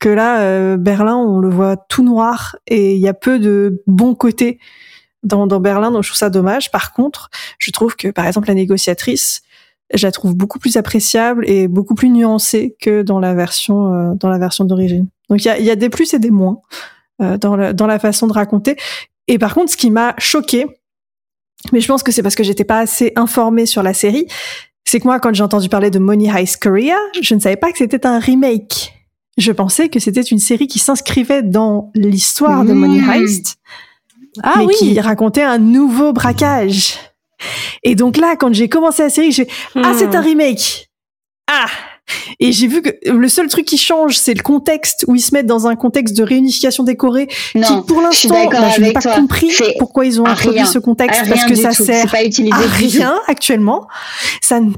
[0.00, 3.82] que là, euh, Berlin, on le voit tout noir et il y a peu de
[3.86, 4.58] bons côtés
[5.22, 6.70] dans, dans Berlin, donc je trouve ça dommage.
[6.70, 9.42] Par contre, je trouve que, par exemple, la négociatrice,
[9.94, 14.14] je la trouve beaucoup plus appréciable et beaucoup plus nuancée que dans la version euh,
[14.14, 15.08] dans la version d'origine.
[15.30, 16.60] Donc il y a, y a, des plus et des moins
[17.22, 18.76] euh, dans, la, dans la façon de raconter.
[19.28, 20.66] Et par contre, ce qui m'a choqué,
[21.72, 24.26] mais je pense que c'est parce que j'étais pas assez informée sur la série,
[24.84, 27.72] c'est que moi, quand j'ai entendu parler de Money Heist Korea, je ne savais pas
[27.72, 28.97] que c'était un remake
[29.38, 33.10] je pensais que c'était une série qui s'inscrivait dans l'histoire de Money mmh.
[33.10, 33.56] Heist,
[34.42, 36.98] ah, mais qui racontait un nouveau braquage.
[37.84, 40.90] Et donc là, quand j'ai commencé la série, j'ai ah c'est un remake.
[41.46, 41.66] Ah
[42.40, 45.34] Et j'ai vu que le seul truc qui change, c'est le contexte où ils se
[45.34, 49.00] mettent dans un contexte de réunification des Corées, qui pour l'instant, bah, je n'ai pas
[49.00, 53.86] compris pourquoi ils ont introduit ce contexte parce que ça sert pas à rien actuellement.
[54.40, 54.72] Ça ne,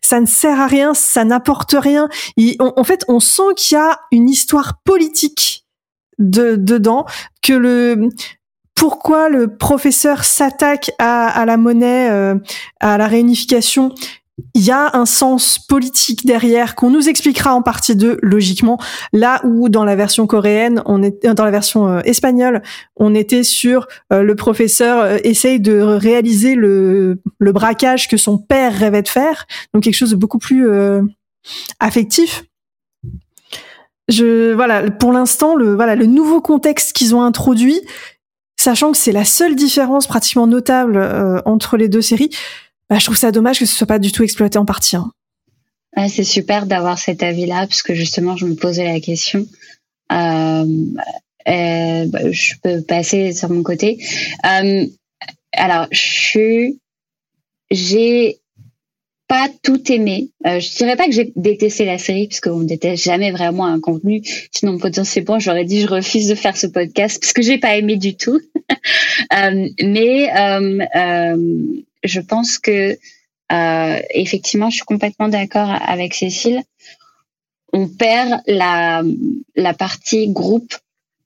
[0.00, 2.08] ça ne sert à rien, ça n'apporte rien.
[2.58, 5.64] en fait, on sent qu'il y a une histoire politique
[6.18, 7.06] de, dedans,
[7.42, 8.08] que le
[8.74, 12.34] pourquoi le professeur s'attaque à, à, la monnaie, euh,
[12.80, 13.94] à la réunification
[14.54, 18.78] il y a un sens politique derrière qu'on nous expliquera en partie de logiquement.
[19.12, 22.62] Là où dans la version coréenne on est dans la version euh, espagnole
[22.96, 28.38] on était sur euh, le professeur euh, essaye de réaliser le, le braquage que son
[28.38, 29.46] père rêvait de faire.
[29.74, 30.66] Donc quelque chose de beaucoup plus
[31.80, 32.44] affectif.
[34.08, 37.80] Je voilà pour l'instant le voilà le nouveau contexte qu'ils ont introduit
[38.58, 42.30] sachant que c'est la seule différence pratiquement notable entre les deux séries
[42.88, 44.96] bah, je trouve ça dommage que ce soit pas du tout exploité en partie.
[44.96, 45.10] Hein.
[46.08, 49.46] c'est super d'avoir cet avis-là, parce que justement, je me posais la question.
[50.12, 50.66] Euh,
[51.48, 53.98] euh, bah, je peux passer sur mon côté.
[54.46, 54.86] Euh,
[55.52, 56.72] alors, je
[57.70, 58.38] j'ai
[59.28, 60.28] pas tout aimé.
[60.44, 64.22] je dirais pas que j'ai détesté la série, parce qu'on déteste jamais vraiment un contenu.
[64.52, 67.96] Sinon, potentiellement, j'aurais dit je refuse de faire ce podcast parce que j'ai pas aimé
[67.96, 68.38] du tout.
[69.82, 70.28] mais
[72.02, 72.98] je pense que
[73.52, 76.62] euh, effectivement, je suis complètement d'accord avec Cécile.
[77.72, 79.02] On perd la,
[79.56, 80.74] la partie groupe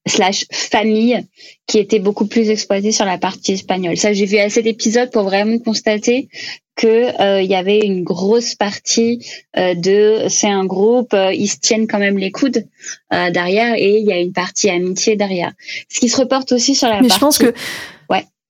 [0.06, 1.24] slash famille
[1.66, 3.96] qui était beaucoup plus exploitée sur la partie espagnole.
[3.96, 6.28] Ça, j'ai vu à cet épisode pour vraiment constater
[6.76, 11.48] que euh, il y avait une grosse partie euh, de c'est un groupe, euh, ils
[11.48, 12.66] se tiennent quand même les coudes
[13.10, 15.52] derrière et il y a une partie amitié derrière.
[15.88, 17.54] Ce qui se reporte aussi sur la Mais je pense que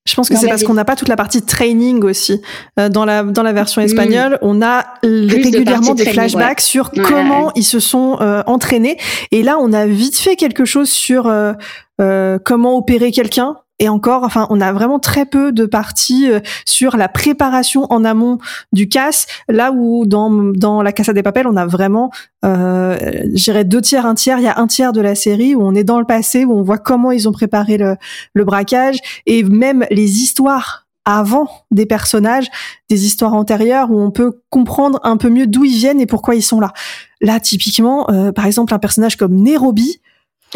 [0.06, 2.40] je pense que c'est parce qu'on n'a pas toute la partie training aussi.
[2.78, 3.86] Euh, dans la dans la version hmm.
[3.86, 8.96] espagnole, on a régulièrement des flashbacks sur comment ils se sont euh, entraînés.
[9.32, 14.22] Et là, on a vite fait quelque chose sur euh, comment opérer quelqu'un et encore,
[14.24, 18.38] enfin, on a vraiment très peu de parties euh, sur la préparation en amont
[18.72, 22.10] du casse, là où dans, dans la Casa des Papels, on a vraiment,
[22.44, 22.96] euh,
[23.34, 25.74] j'irais deux tiers, un tiers, il y a un tiers de la série où on
[25.74, 27.96] est dans le passé, où on voit comment ils ont préparé le,
[28.34, 32.48] le braquage, et même les histoires avant des personnages,
[32.90, 36.34] des histoires antérieures où on peut comprendre un peu mieux d'où ils viennent et pourquoi
[36.34, 36.72] ils sont là.
[37.20, 40.00] Là, typiquement, euh, par exemple, un personnage comme Nairobi,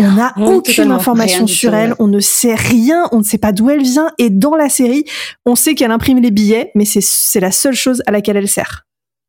[0.00, 3.70] on n'a aucune information sur elle, on ne sait rien, on ne sait pas d'où
[3.70, 4.10] elle vient.
[4.18, 5.04] Et dans la série,
[5.46, 8.86] on sait qu'elle imprime les billets, mais c'est la seule chose à laquelle elle sert.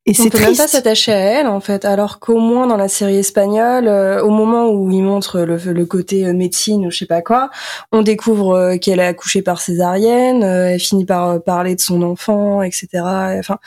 [0.08, 0.36] Et c'est triste.
[0.36, 3.18] On peut même pas s'attacher à elle en fait, alors qu'au moins dans la série
[3.18, 7.06] espagnole, euh, au moment où il montre le, le, côté euh, médecine ou je sais
[7.06, 7.52] pas quoi,
[7.92, 12.64] on découvre euh, qu'elle a accouché par césarienne, elle finit par parler de son enfant,
[12.64, 12.88] etc.
[12.96, 13.60] Enfin,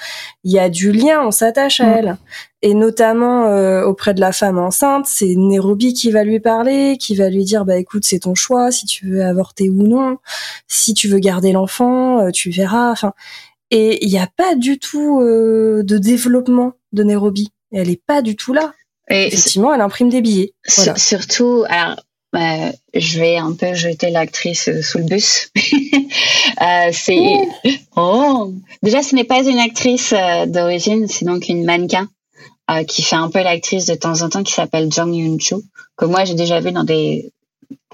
[0.42, 1.96] il y a du lien, on s'attache à mm.
[1.98, 2.16] elle.
[2.62, 3.44] Et notamment
[3.82, 7.66] auprès de la femme enceinte, c'est Nairobi qui va lui parler, qui va lui dire
[7.66, 10.16] bah écoute c'est ton choix si tu veux avorter ou non,
[10.66, 12.90] si tu veux garder l'enfant, tu verras.
[12.90, 13.12] Enfin,
[13.74, 17.50] et il n'y a pas du tout euh, de développement de Nairobi.
[17.72, 18.72] Elle est pas du tout là.
[19.10, 20.54] Et Effectivement, elle imprime des billets.
[20.64, 21.96] Surtout, alors,
[22.36, 25.50] euh, je vais un peu jeter l'actrice sous le bus.
[25.56, 27.48] euh, c'est
[27.96, 28.54] oh.
[28.80, 32.08] déjà, ce n'est pas une actrice euh, d'origine, c'est donc une mannequin
[32.70, 35.56] euh, qui fait un peu l'actrice de temps en temps, qui s'appelle Jung Yoon Chu,
[35.96, 37.32] que moi j'ai déjà vu dans des,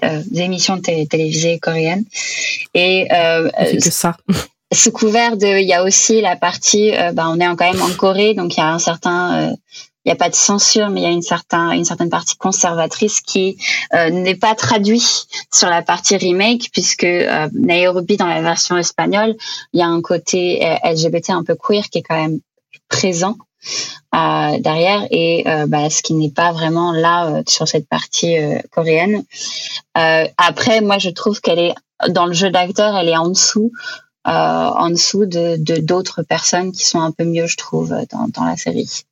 [0.03, 2.05] des émissions télévisées coréennes.
[2.75, 4.15] Et c'est que ça
[4.71, 7.81] sous couvert de, il y a aussi la partie, euh, ben, on est quand même
[7.81, 9.55] en Corée, donc il y a un certain, euh,
[10.05, 12.37] il n'y a pas de censure, mais il y a une certaine, une certaine partie
[12.37, 13.57] conservatrice qui
[13.93, 17.05] euh, n'est pas traduite sur la partie remake, puisque
[17.53, 19.35] Nairobi dans la version espagnole,
[19.73, 22.39] il y a un côté LGBT un peu queer qui est quand même
[22.89, 23.35] présent.
[24.11, 28.35] Derrière et bah, ce qui n'est pas vraiment là sur cette partie
[28.71, 29.23] coréenne.
[29.93, 31.75] après, moi, je trouve qu'elle est
[32.09, 33.71] dans le jeu d'acteur, elle est en dessous
[34.25, 38.57] en dessous de d'autres personnes qui sont un peu mieux, je trouve, dans, dans la
[38.57, 39.03] série.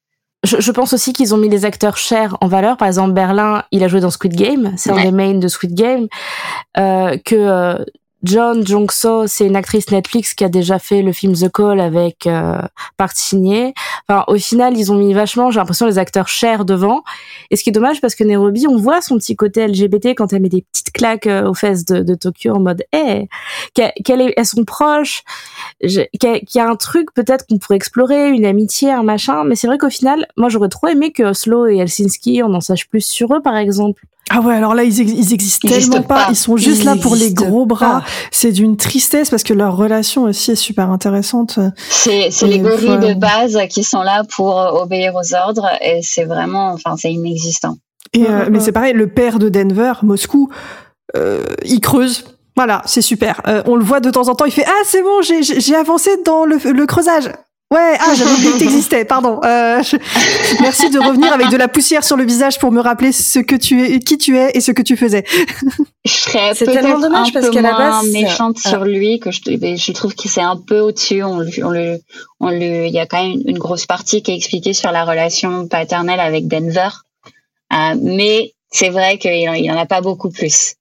[0.44, 2.78] Je, je, pense aussi qu'ils ont mis les acteurs chers en valeur.
[2.78, 5.74] Par exemple, Berlin, il a joué dans Squid Game, c'est un des mains de Squid
[5.74, 6.08] Game.
[6.78, 7.84] Euh, que euh,
[8.24, 12.28] John Jong-so, c'est une actrice Netflix qui a déjà fait le film The Call avec
[12.28, 12.62] euh,
[12.98, 13.14] Park
[14.08, 17.04] Enfin, au final, ils ont mis vachement, j'ai l'impression, les acteurs chers devant.
[17.50, 20.34] Et ce qui est dommage parce que Nairobi, on voit son petit côté LGBT quand
[20.34, 23.28] elle met des petites claques euh, aux fesses de, Tokyo en mode, eh,
[23.74, 25.24] qu'elle est, elles sont proches,
[25.82, 29.44] qu'il y a un truc peut-être qu'on pourrait explorer, une amitié, un machin.
[29.46, 32.62] Mais c'est vrai qu'au final, moi, j'aurais trop aimé que Oslo et Helsinki, on en
[32.62, 34.04] sache plus sur eux, par exemple.
[34.30, 36.28] Ah ouais, alors là, ils, ils existent tellement pas.
[36.30, 38.04] Ils sont juste là pour les gros bras.
[38.32, 41.60] C'est d'une tristesse parce que leur relation aussi est super intéressante.
[41.90, 46.26] C'est, c'est les gorilles de base qui sont là pour obéir aux ordres et c'est
[46.26, 47.78] vraiment, enfin, c'est inexistant.
[48.14, 50.50] Et, euh, mais c'est pareil, le père de Denver, Moscou,
[51.16, 52.26] euh, il creuse.
[52.56, 53.42] Voilà, c'est super.
[53.48, 55.76] Euh, on le voit de temps en temps, il fait Ah, c'est bon, j'ai, j'ai
[55.76, 57.32] avancé dans le, le creusage.
[57.72, 59.40] Ouais, ah, j'avais oublié que t'existais, pardon.
[59.44, 59.84] Euh,
[60.62, 63.56] Merci de revenir avec de la poussière sur le visage pour me rappeler ce que
[63.56, 65.24] tu es, qui tu es et ce que tu faisais.
[66.04, 69.92] Je serais c'est tellement dommage parce qu'à la base méchante sur lui que je, je
[69.92, 71.22] trouve que c'est un peu au-dessus.
[71.24, 72.00] On, on le,
[72.40, 75.06] on le, il y a quand même une grosse partie qui est expliquée sur la
[75.06, 76.90] relation paternelle avec Denver,
[77.72, 80.74] euh, mais c'est vrai qu'il il en a pas beaucoup plus.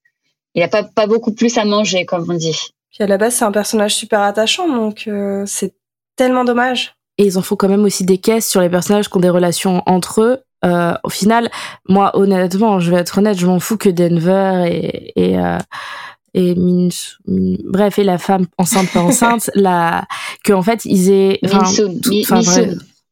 [0.54, 2.58] Il a pas pas beaucoup plus à manger, comme on dit.
[2.90, 5.74] Puis à la base, c'est un personnage super attachant, donc euh, c'est
[6.18, 6.94] tellement dommage.
[7.16, 9.30] Et ils en font quand même aussi des caisses sur les personnages qui ont des
[9.30, 10.38] relations entre eux.
[10.64, 11.50] Euh, au final,
[11.88, 15.58] moi, honnêtement, je vais être honnête, je m'en fous que Denver et et euh,
[16.34, 16.88] et Min,
[17.26, 20.04] bref et la femme enceinte pas enceinte, la
[20.44, 21.40] que en fait ils aient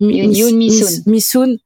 [0.00, 1.56] Misun, Misun.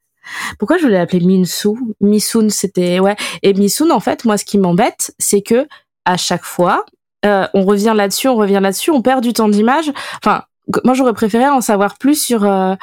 [0.58, 1.70] Pourquoi je voulais l'appeler Minsu
[2.00, 3.16] Misun, c'était ouais.
[3.42, 5.66] Et Misun, en fait, moi, ce qui m'embête, c'est que
[6.04, 6.84] à chaque fois,
[7.26, 9.90] euh, on revient là-dessus, on revient là-dessus, on perd du temps d'image.
[10.22, 10.42] Enfin,
[10.84, 12.74] moi j'aurais préféré en savoir plus sur euh,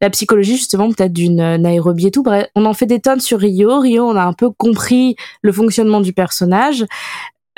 [0.00, 2.22] la psychologie justement peut-être d'une euh, Nairobi et tout.
[2.22, 3.80] Bref, on en fait des tonnes sur Rio.
[3.80, 6.84] Rio, on a un peu compris le fonctionnement du personnage.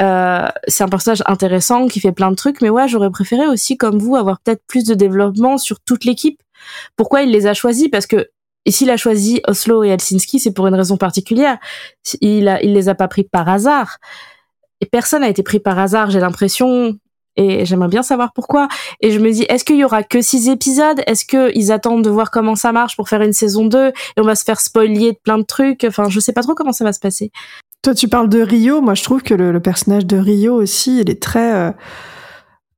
[0.00, 3.76] Euh, c'est un personnage intéressant qui fait plein de trucs, mais ouais, j'aurais préféré aussi,
[3.76, 6.40] comme vous, avoir peut-être plus de développement sur toute l'équipe.
[6.96, 7.88] Pourquoi il les a choisis?
[7.88, 8.28] Parce que
[8.66, 11.58] s'il a choisi Oslo et Helsinki, c'est pour une raison particulière.
[12.20, 13.98] Il a, il les a pas pris par hasard.
[14.80, 16.96] Et personne n'a été pris par hasard, j'ai l'impression
[17.38, 18.68] et j'aimerais bien savoir pourquoi.
[19.00, 21.00] Et je me dis, est-ce qu'il y aura que six épisodes?
[21.06, 24.24] Est-ce qu'ils attendent de voir comment ça marche pour faire une saison 2 et on
[24.24, 25.84] va se faire spoiler de plein de trucs?
[25.84, 27.30] Enfin, je sais pas trop comment ça va se passer.
[27.82, 28.80] Toi, tu parles de Rio.
[28.80, 31.70] Moi, je trouve que le, personnage de Rio aussi, il est très, euh,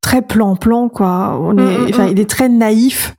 [0.03, 1.39] très plan-plan, quoi.
[1.41, 2.09] On est, mm, mm, mm.
[2.13, 3.15] il est très naïf.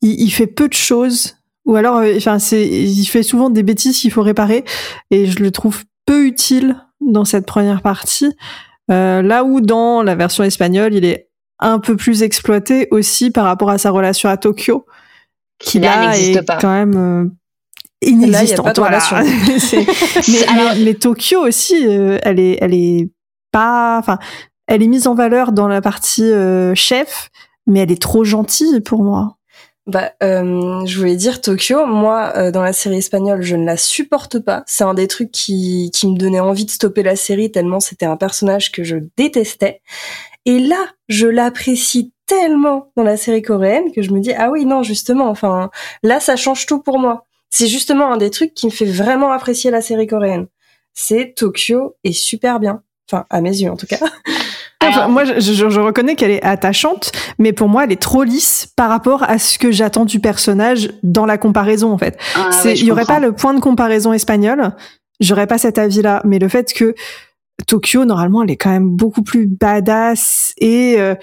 [0.00, 1.36] Il, il, fait peu de choses.
[1.66, 4.64] Ou alors, euh, enfin, c'est, il fait souvent des bêtises qu'il faut réparer.
[5.10, 8.34] Et je le trouve peu utile dans cette première partie.
[8.90, 11.28] Euh, là où dans la version espagnole, il est
[11.58, 14.86] un peu plus exploité aussi par rapport à sa relation à Tokyo,
[15.58, 16.58] qui là, est pas.
[16.58, 17.28] quand même euh,
[18.00, 18.78] inexistante.
[20.28, 23.10] mais, mais, Tokyo aussi, euh, elle est, elle est
[23.50, 24.18] pas, enfin,
[24.66, 26.30] elle est mise en valeur dans la partie
[26.74, 27.30] chef,
[27.66, 29.37] mais elle est trop gentille pour moi.
[29.88, 31.86] Bah, euh, je voulais dire Tokyo.
[31.86, 34.62] Moi, euh, dans la série espagnole, je ne la supporte pas.
[34.66, 38.04] C'est un des trucs qui, qui me donnait envie de stopper la série tellement c'était
[38.04, 39.80] un personnage que je détestais.
[40.44, 44.66] Et là, je l'apprécie tellement dans la série coréenne que je me dis ah oui
[44.66, 45.30] non justement.
[45.30, 45.70] Enfin,
[46.02, 47.24] là, ça change tout pour moi.
[47.48, 50.48] C'est justement un des trucs qui me fait vraiment apprécier la série coréenne.
[50.92, 52.82] C'est Tokyo est super bien.
[53.10, 54.00] Enfin, à mes yeux en tout cas.
[55.08, 58.88] moi, je, je, reconnais qu'elle est attachante, mais pour moi, elle est trop lisse par
[58.88, 62.18] rapport à ce que j'attends du personnage dans la comparaison, en fait.
[62.36, 64.72] Ah il y aurait pas le point de comparaison espagnol,
[65.20, 66.22] j'aurais pas cet avis-là.
[66.24, 66.94] Mais le fait que
[67.66, 71.14] Tokyo, normalement, elle est quand même beaucoup plus badass et euh,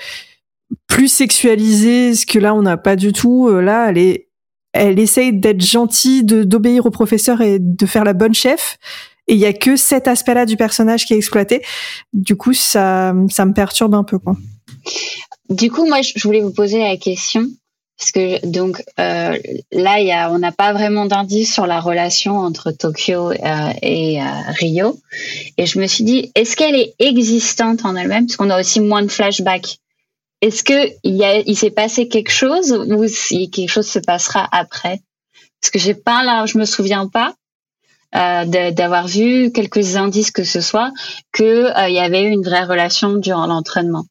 [0.88, 3.48] plus sexualisée, ce que là, on n'a pas du tout.
[3.48, 4.28] Euh, là, elle est,
[4.74, 8.78] elle essaye d'être gentille, d'obéir au professeur et de faire la bonne chef
[9.28, 11.64] et il y a que cet aspect-là du personnage qui est exploité.
[12.14, 14.36] Du coup, ça, ça me perturbe un peu, quoi.
[15.50, 17.48] Du coup, moi, je voulais vous poser la question
[17.98, 19.38] parce que donc euh,
[19.72, 24.22] là, y a, on n'a pas vraiment d'indice sur la relation entre Tokyo euh, et
[24.22, 24.26] euh,
[24.60, 25.00] Rio,
[25.58, 28.82] et je me suis dit, est-ce qu'elle est existante en elle-même, parce qu'on a aussi
[28.82, 29.78] moins de flashbacks.
[30.42, 34.00] Est-ce que il y a, il s'est passé quelque chose ou si quelque chose se
[34.00, 35.00] passera après?
[35.62, 37.34] Parce que j'ai pas là, je me souviens pas.
[38.16, 40.92] Euh, d'avoir vu quelques indices que ce soit
[41.34, 44.06] que euh, il y avait une vraie relation durant l'entraînement.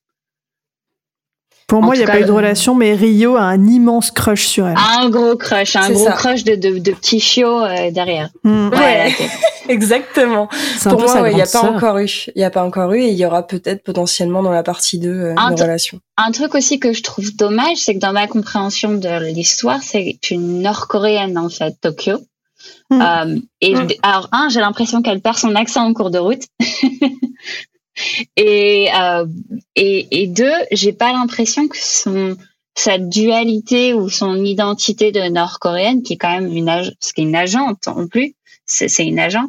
[1.67, 4.47] Pour moi, il n'y a pas eu de relation, mais Rio a un immense crush
[4.47, 4.77] sur elle.
[4.77, 8.29] Un gros crush, un gros crush de, de, de petits chiots euh, derrière.
[8.43, 8.69] Hmm.
[8.69, 9.11] Ouais,
[9.71, 10.51] exactement.
[10.83, 12.11] Pour moi, il n'y a pas encore eu.
[12.35, 14.99] Il n'y a pas encore eu et il y aura peut-être potentiellement dans la partie
[14.99, 15.99] 2 une relation.
[16.19, 20.19] Un truc aussi que je trouve dommage, c'est que dans ma compréhension de l'histoire, c'est
[20.31, 22.19] une nord-coréenne, en fait, Tokyo.
[22.91, 23.01] Mm.
[23.01, 23.89] Euh, et mm.
[24.03, 26.43] alors un, j'ai l'impression qu'elle perd son accent en cours de route.
[28.37, 29.27] et, euh,
[29.77, 32.37] et et deux, j'ai pas l'impression que son
[32.77, 37.25] sa dualité ou son identité de nord-coréenne, qui est quand même une ce qui est
[37.25, 38.35] une agente en plus,
[38.67, 39.45] c'est une agent,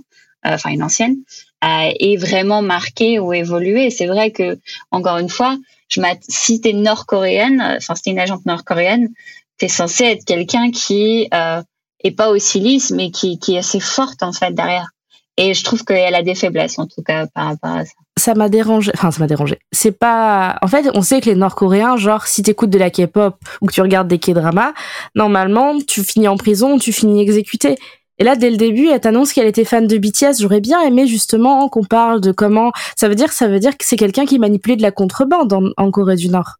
[0.46, 1.18] euh, enfin une ancienne,
[1.64, 3.90] euh, est vraiment marquée ou évoluée.
[3.90, 4.60] C'est vrai que
[4.92, 5.58] encore une fois,
[5.90, 9.10] je si t'es nord-coréenne, enfin si t'es une agente nord-coréenne,
[9.58, 11.62] t'es censé être quelqu'un qui euh,
[12.04, 14.90] et pas aussi lisse, mais qui, qui est assez forte en fait derrière.
[15.38, 17.92] Et je trouve qu'elle a des faiblesses, en tout cas, par rapport à ça.
[18.18, 18.92] Ça m'a dérangé.
[18.96, 19.60] Enfin, ça m'a dérangé.
[19.74, 20.58] C'est pas.
[20.62, 23.74] En fait, on sait que les Nord-Coréens, genre, si t'écoutes de la K-pop ou que
[23.74, 24.74] tu regardes des K-dramas,
[25.14, 27.76] normalement, tu finis en prison, tu finis exécuté.
[28.18, 30.40] Et là, dès le début, elle t'annonce qu'elle était fan de BTS.
[30.40, 32.72] J'aurais bien aimé justement qu'on parle de comment.
[32.96, 35.64] Ça veut dire, ça veut dire que c'est quelqu'un qui manipulait de la contrebande en,
[35.76, 36.56] en Corée du Nord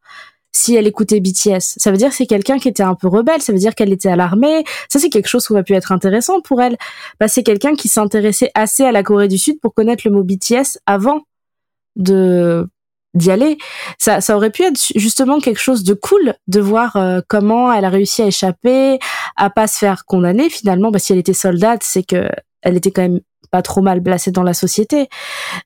[0.56, 1.60] si elle écoutait BTS.
[1.60, 3.92] Ça veut dire que c'est quelqu'un qui était un peu rebelle, ça veut dire qu'elle
[3.92, 4.64] était à l'armée.
[4.90, 6.78] Ça, c'est quelque chose qui aurait pu être intéressant pour elle.
[7.20, 10.24] Bah, c'est quelqu'un qui s'intéressait assez à la Corée du Sud pour connaître le mot
[10.24, 11.22] BTS avant
[11.96, 12.68] de
[13.14, 13.58] d'y aller.
[13.98, 17.86] Ça, ça aurait pu être justement quelque chose de cool de voir euh, comment elle
[17.86, 19.00] a réussi à échapper,
[19.38, 20.92] à pas se faire condamner finalement.
[20.92, 22.30] Bah, si elle était soldate, c'est que
[22.62, 23.20] elle était quand même
[23.52, 25.08] pas trop mal placée dans la société.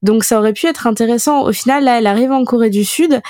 [0.04, 1.44] Donc ça aurait pu être intéressant.
[1.44, 3.22] Au final, là, elle arrive en Corée du Sud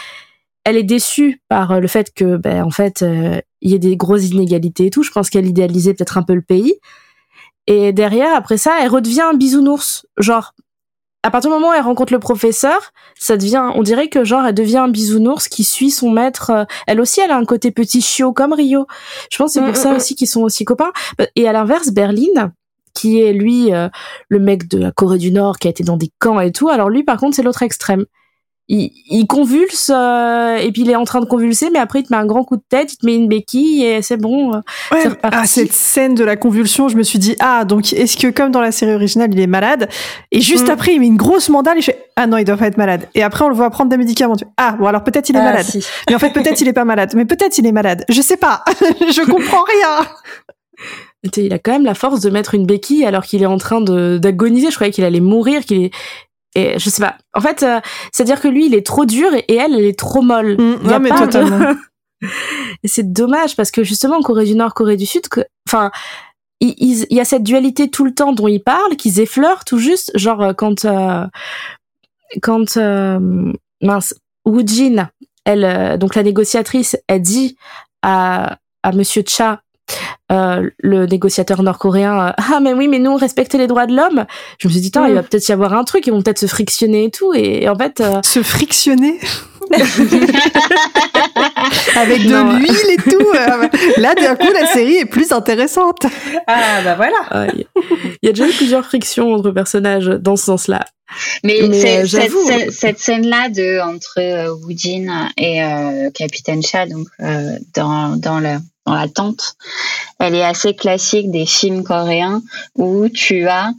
[0.69, 3.79] elle est déçue par euh, le fait que, ben, en fait, euh, il y ait
[3.79, 5.01] des grosses inégalités et tout.
[5.01, 6.75] Je pense qu'elle idéalisait peut-être un peu le pays.
[7.65, 10.05] Et derrière, après ça, elle redevient un bisounours.
[10.17, 10.53] Genre,
[11.23, 14.45] à partir du moment où elle rencontre le professeur, ça devient, on dirait que genre,
[14.45, 16.51] elle devient un bisounours qui suit son maître.
[16.51, 18.85] Euh, elle aussi, elle a un côté petit chiot comme Rio.
[19.31, 19.97] Je pense que c'est pour mm, ça mm, mm.
[19.97, 20.91] aussi qu'ils sont aussi copains.
[21.35, 22.53] Et à l'inverse, Berlin,
[22.93, 26.11] qui est lui le mec de la Corée du Nord qui a été dans des
[26.19, 26.69] camps et tout.
[26.69, 28.05] Alors lui, par contre, c'est l'autre extrême
[28.69, 32.13] il, convulse euh, et puis il est en train de convulser mais après il te
[32.13, 34.59] met un grand coup de tête il te met une béquille et c'est bon euh,
[34.91, 38.27] ouais, à cette scène de la convulsion je me suis dit ah donc est-ce que
[38.27, 39.89] comme dans la série originale il est malade
[40.31, 40.71] et juste mm.
[40.71, 42.77] après il met une grosse mandale et je fais ah non il doit pas être
[42.77, 43.07] malade.
[43.15, 45.43] Et après on le voit prendre des médicaments ah bon alors peut-être il est ah,
[45.43, 45.65] malade.
[46.09, 47.13] mais en fait peut-être il est pas malade.
[47.15, 48.03] Mais peut-être il est malade.
[48.09, 48.65] Je sais pas.
[48.71, 50.05] Je comprends rien.
[51.37, 53.79] Il a quand même la force de mettre une béquille alors qu'il est en train
[53.79, 54.69] d'agoniser.
[54.69, 55.91] Je croyais qu'il allait mourir, qu'il est,
[56.55, 57.17] et je sais pas.
[57.33, 57.79] En fait, euh,
[58.11, 60.57] c'est-à-dire que lui, il est trop dur et, elle, elle est trop molle.
[60.57, 61.75] Mmh, non, mais totalement.
[62.83, 65.91] et c'est dommage parce que justement, Corée du Nord, Corée du Sud, que, enfin,
[66.59, 70.11] il, y a cette dualité tout le temps dont ils parlent, qu'ils effleurent tout juste.
[70.15, 71.25] Genre euh, quand euh,
[72.41, 74.13] quand euh, mince,
[74.45, 75.09] Woojin,
[75.45, 77.57] elle, donc la négociatrice, elle dit
[78.01, 79.61] à à Monsieur Cha
[80.31, 83.95] euh, le négociateur nord-coréen euh, ah mais oui mais nous on respecte les droits de
[83.95, 84.25] l'homme.
[84.59, 86.45] Je me suis dit il va peut-être y avoir un truc ils vont peut-être se
[86.45, 87.33] frictionner et tout.
[87.33, 89.19] Et, en fait euh, se frictionner?
[91.95, 93.31] Avec de l'huile et tout
[93.97, 96.05] là d'un coup la série est plus intéressante.
[96.47, 97.47] Ah bah voilà.
[97.53, 97.65] Il
[98.23, 100.85] y a déjà eu plusieurs frictions entre personnages dans ce sens-là.
[101.43, 105.59] Mais, cette, cette, scène-là de entre Woojin et
[106.13, 107.07] Capitaine Cha, donc
[107.75, 109.55] dans dans le dans la tente,
[110.19, 112.41] elle est assez classique des films coréens
[112.75, 113.71] où tu as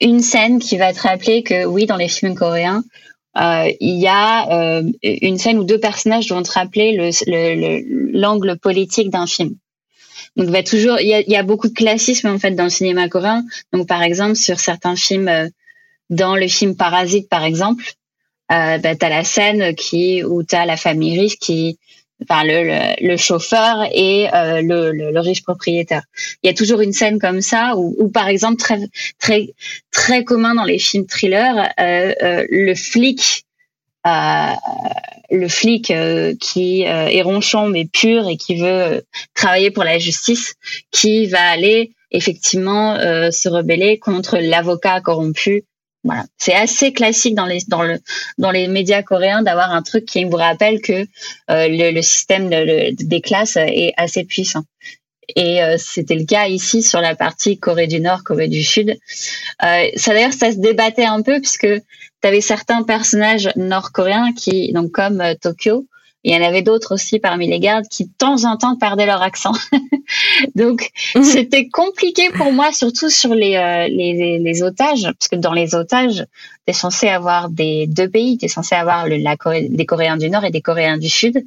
[0.00, 2.82] une scène qui va te rappeler que oui, dans les films coréens,
[3.38, 7.12] euh, il y a euh, une scène où deux personnages vont te rappeler
[8.12, 9.54] l'angle le, politique d'un film.
[10.36, 13.08] Donc, toujours, il y, a, y, a, beaucoup de classisme en fait dans le cinéma
[13.08, 13.44] coréen.
[13.72, 15.48] Donc, par exemple, sur certains films, euh,
[16.10, 17.84] dans le film Parasite, par exemple,
[18.50, 21.78] bah, t'as la scène qui où t'as la famille riche qui
[22.22, 26.02] enfin le, le, chauffeur et euh, le, le, riche propriétaire.
[26.42, 28.78] Il y a toujours une scène comme ça où, par exemple très
[29.18, 29.54] très
[29.90, 33.44] très commun dans les films thrillers, euh, euh, le flic
[34.04, 35.92] le flic
[36.40, 40.56] qui est ronchon mais pur et qui veut travailler pour la justice,
[40.90, 45.64] qui va aller effectivement se rebeller contre l'avocat corrompu
[46.04, 48.00] voilà, c'est assez classique dans les dans le
[48.38, 52.50] dans les médias coréens d'avoir un truc qui vous rappelle que euh, le, le, système
[52.50, 54.64] de, des classes est assez puissant.
[55.36, 58.90] Et euh, c'était le cas ici sur la partie Corée du Nord, Corée du Sud.
[58.90, 64.72] Euh, ça d'ailleurs, ça se débattait un peu puisque tu avais certains personnages nord-coréens qui,
[64.72, 65.86] donc comme euh, Tokyo,
[66.24, 69.06] il y en avait d'autres aussi parmi les gardes qui de temps en temps perdaient
[69.06, 69.52] leur accent.
[70.54, 71.24] Donc mhm.
[71.24, 75.74] c'était compliqué pour moi, surtout sur les, euh, les, les, otages, parce que dans les
[75.74, 76.26] otages,
[76.66, 79.86] tu es censé avoir des deux pays, tu es censé avoir le, la Corée, des
[79.86, 81.44] Coréens du Nord et des Coréens du Sud.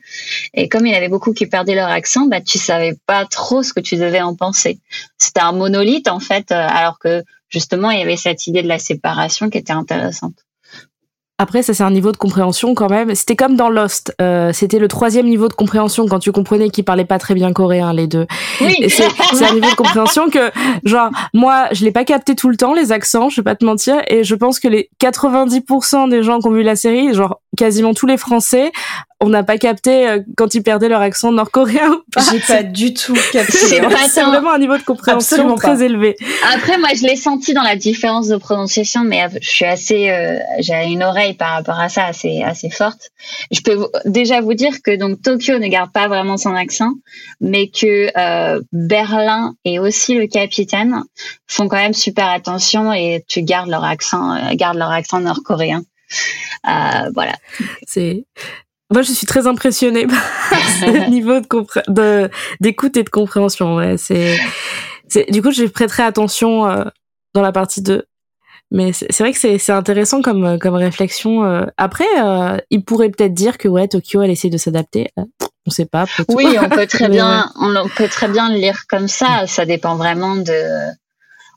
[0.54, 3.26] Et comme il y en avait beaucoup qui perdaient leur accent, bah tu savais pas
[3.26, 4.80] trop ce que tu devais en penser.
[5.18, 8.68] C'était un monolithe en fait, euh, alors que justement il y avait cette idée de
[8.68, 10.46] la séparation qui était intéressante.
[11.38, 13.14] Après, ça c'est un niveau de compréhension quand même.
[13.14, 14.16] C'était comme dans Lost.
[14.22, 17.52] Euh, c'était le troisième niveau de compréhension quand tu comprenais qu'ils parlaient pas très bien
[17.52, 18.26] coréen les deux.
[18.62, 18.86] Oui.
[18.88, 20.50] C'est un niveau de compréhension que,
[20.86, 23.28] genre, moi, je l'ai pas capté tout le temps les accents.
[23.28, 24.02] Je vais pas te mentir.
[24.08, 27.94] Et je pense que les 90% des gens qui ont vu la série, genre quasiment
[27.94, 28.72] tous les Français,
[29.26, 32.02] on n'a pas capté euh, quand ils perdaient leur accent nord-coréen.
[32.32, 33.54] J'ai pas du tout capté.
[33.58, 35.82] C'est vraiment un niveau de compréhension Absolument très pas.
[35.84, 36.16] élevé.
[36.54, 40.38] Après, moi, je l'ai senti dans la différence de prononciation, mais je suis assez, euh,
[40.60, 43.10] j'ai une oreille par rapport à ça assez, assez forte.
[43.52, 46.92] Je peux vous- déjà vous dire que donc Tokyo ne garde pas vraiment son accent,
[47.42, 51.02] mais que euh, Berlin et aussi le capitaine
[51.48, 55.82] font quand même super attention et tu gardes leur accent, euh, gardent leur accent nord-coréen.
[56.68, 57.34] Euh, voilà.
[57.88, 58.26] C'est
[58.92, 60.08] moi, je suis très impressionnée
[60.50, 61.40] par ce niveau
[61.88, 62.30] de
[62.60, 63.76] d'écoute et de compréhension.
[63.76, 64.38] Ouais, c'est
[65.30, 66.84] du coup, je prêterai attention euh,
[67.34, 68.04] dans la partie 2.
[68.72, 71.46] Mais c'est vrai que c'est intéressant comme comme réflexion.
[71.46, 71.66] euh.
[71.78, 75.10] Après, euh, il pourrait peut-être dire que ouais, Tokyo, elle essaie de s'adapter.
[75.20, 75.24] Euh,
[75.68, 76.06] On sait pas.
[76.30, 79.46] Oui, on peut très bien, on peut très bien le lire comme ça.
[79.48, 80.90] Ça dépend vraiment de,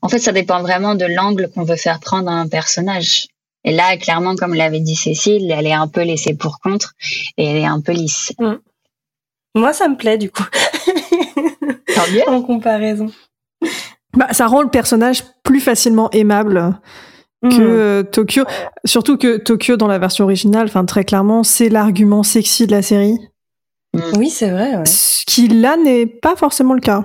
[0.03, 3.29] en fait, ça dépend vraiment de l'angle qu'on veut faire prendre à un personnage.
[3.69, 6.95] Et là, clairement, comme l'avait dit Cécile, elle est un peu laissée pour contre
[7.37, 8.33] et elle est un peu lisse.
[9.55, 10.45] Moi, ça me plaît du coup,
[11.95, 12.29] Tant mieux.
[12.29, 13.11] en comparaison.
[14.17, 16.79] Bah, ça rend le personnage plus facilement aimable
[17.43, 17.61] que Mhm.
[17.61, 18.45] euh, Tokyo.
[18.85, 22.83] Surtout que Tokyo, dans la version originale, enfin très clairement, c'est l'argument sexy de la
[22.83, 23.19] série.
[24.17, 24.77] Oui, c'est vrai.
[24.77, 24.87] ouais.
[24.87, 27.05] Ce qui là n'est pas forcément le cas.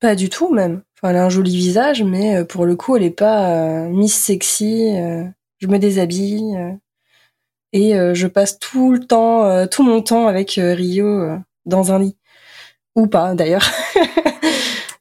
[0.00, 0.82] Pas du tout même.
[1.02, 3.88] Enfin, elle a un joli visage, mais euh, pour le coup, elle est pas euh,
[3.88, 4.90] Miss Sexy.
[4.96, 5.24] euh,
[5.58, 6.72] je me déshabille euh,
[7.72, 11.36] et euh, je passe tout le temps, euh, tout mon temps avec Rio euh,
[11.66, 12.16] dans un lit
[12.96, 13.64] ou pas d'ailleurs.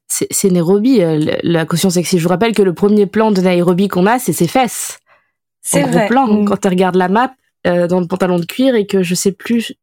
[0.07, 2.19] C'est Nairobi, euh, la- caution sexy.
[2.19, 4.99] Je vous rappelle que le premier plan de Nairobi qu'on a, c'est ses fesses.
[5.63, 6.07] C'est gros vrai.
[6.07, 6.45] plan, Mm.
[6.45, 7.33] quand tu regardes la map
[7.65, 9.73] euh, dans le pantalon de cuir et que je sais plus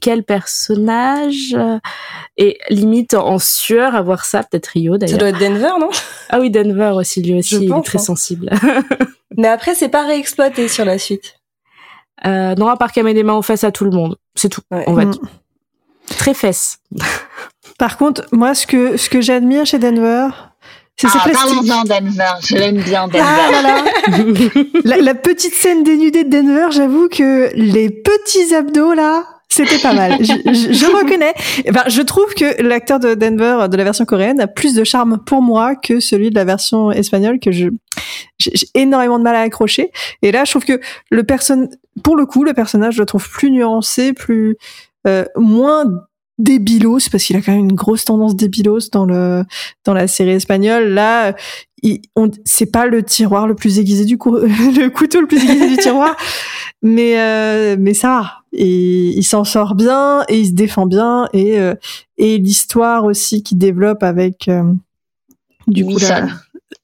[0.00, 1.78] quel personnage euh,
[2.36, 5.18] est limite en sueur à voir ça, peut-être Rio Ça d'ailleurs.
[5.18, 5.90] doit être Denver, non?
[6.30, 8.02] Ah oui, Denver aussi, lui aussi, il est très hein.
[8.02, 8.50] sensible.
[9.36, 11.34] Mais après, c'est pas réexploité sur la suite.
[12.26, 14.48] Euh, non, à part qu'elle met des mains aux fesses à tout le monde, c'est
[14.48, 14.62] tout.
[14.70, 14.84] Ouais.
[14.86, 15.10] On va Mm.
[15.10, 15.20] dire.
[16.18, 16.78] Très fesses.
[17.78, 20.28] Par contre, moi, ce que, ce que j'admire chez Denver,
[20.96, 22.32] c'est Ah, parlons-en Denver.
[22.40, 23.24] Je l'aime bien, Denver.
[23.26, 23.84] Ah là là.
[24.84, 29.92] la, la petite scène dénudée de Denver, j'avoue que les petits abdos là, c'était pas
[29.94, 30.16] mal.
[30.20, 31.32] Je, je- je reconnais.
[31.72, 35.18] Ben, je trouve que l'acteur de Denver de la version coréenne a plus de charme
[35.24, 37.68] pour moi que celui de la version espagnole que je
[38.38, 39.90] j'ai énormément de mal à accrocher.
[40.22, 40.80] Et là, je trouve que
[41.10, 41.68] le person,
[42.02, 44.56] pour le coup, le personnage, je le trouve plus nuancé, plus
[45.06, 45.84] euh, moins
[46.38, 49.44] débilos parce qu'il a quand même une grosse tendance débilos dans le
[49.84, 50.88] dans la série espagnole.
[50.88, 51.34] Là,
[52.44, 55.76] c'est pas le tiroir le plus aiguisé du cou- le couteau le plus aiguisé du
[55.76, 56.16] tiroir,
[56.82, 58.32] mais euh, mais ça va.
[58.52, 61.74] Et il s'en sort bien et il se défend bien et euh,
[62.18, 64.62] et l'histoire aussi qui développe avec euh,
[65.66, 66.26] du coup la,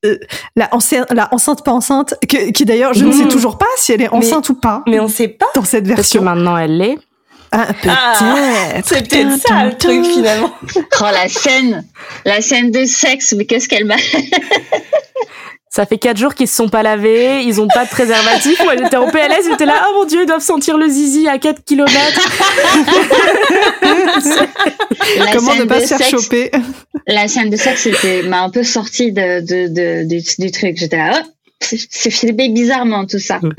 [0.05, 0.19] euh,
[0.57, 3.23] la, enceinte, la enceinte pas enceinte que- qui d'ailleurs je ne Mhm.
[3.23, 5.47] sais toujours pas si elle est enceinte ou pas Mais on sait pas.
[5.55, 6.23] dans cette Parce que version.
[6.23, 6.99] maintenant elle l'est.
[7.53, 7.97] Ah, peut-être.
[8.01, 10.53] Ah, C'est peut-être ça le truc finalement.
[10.77, 11.85] Oh, la scène,
[12.25, 13.97] la scène de sexe, mais qu'est-ce qu'elle m'a.
[15.73, 18.61] Ça fait quatre jours qu'ils se sont pas lavés, ils ont pas de préservatif.
[18.65, 21.39] Moi, j'étais en PLS, j'étais là, oh mon dieu, ils doivent sentir le zizi à
[21.39, 22.29] 4 kilomètres.
[25.17, 26.51] La Comment scène ne pas de se faire choper
[27.07, 30.77] La scène de sexe, c'était m'a un peu sorti de, de, de, du, du truc.
[30.77, 31.29] J'étais là, oh,
[31.61, 33.41] c'est filmé bizarrement tout ça.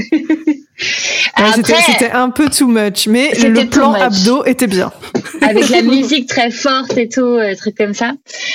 [1.37, 4.91] Ouais, c'était- Après, C'était un peu too much, mais le plan abdo était bien.
[5.41, 8.13] avec la musique très forte et tout, euh, truc comme ça.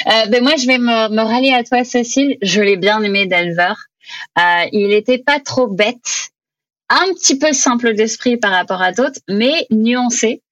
[0.09, 2.37] Euh, ben moi, je vais me, me rallier à toi, Cécile.
[2.43, 3.75] Je l'ai bien aimé, Denver.
[4.39, 6.31] Euh, il était pas trop bête,
[6.89, 10.43] un petit peu simple d'esprit par rapport à d'autres, mais nuancé.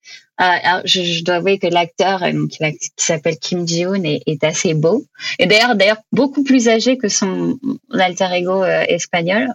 [0.41, 4.43] Euh, alors, je, je dois avouer que l'acteur, euh, qui, s'appelle Kim Ji-hoon, est, est
[4.43, 5.05] assez beau.
[5.39, 7.57] Et d'ailleurs, d'ailleurs, beaucoup plus âgé que son
[7.93, 9.49] alter ego euh, espagnol.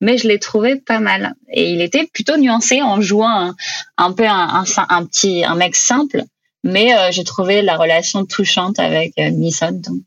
[0.00, 1.34] Mais je l'ai trouvé pas mal.
[1.50, 3.54] Et il était plutôt nuancé en jouant
[3.96, 6.24] un, peu un, un, petit, un mec simple.
[6.66, 9.80] Mais euh, j'ai trouvé la relation touchante avec euh, Nissan.
[9.80, 10.02] Donc,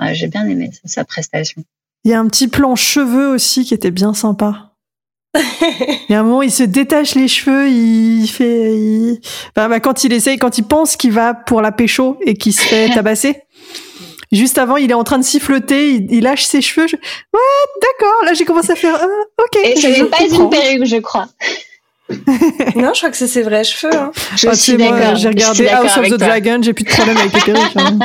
[0.00, 1.64] euh, j'ai bien aimé sa prestation.
[2.04, 4.67] Il y a un petit plan cheveux aussi qui était bien sympa.
[5.34, 9.20] Il y a un moment, il se détache les cheveux, il fait, il-
[9.56, 12.52] Enfin, bah, quand il essaye, quand il pense qu'il va pour la pécho et qu'il
[12.54, 13.42] se fait tabasser.
[14.32, 16.86] Juste avant, il est en train de siffloter, il, il lâche ses cheveux.
[16.86, 17.40] je- Ouais,
[17.82, 18.24] d'accord.
[18.24, 18.96] Là, j'ai commencé à faire.
[19.02, 19.06] euh,
[19.44, 19.58] ok.
[19.64, 20.44] Et ce je n'est pas comprends.
[20.44, 21.28] une perruque, je crois.
[22.76, 23.94] non, je crois que c'est ses vrais cheveux.
[23.94, 24.10] Hein.
[24.36, 25.16] Je Ah, suis moi, d'accord.
[25.16, 26.18] J'ai Je suis regardé House of the toi.
[26.18, 27.76] Dragon, j'ai plus de problème avec les perruques.
[27.76, 27.98] hein.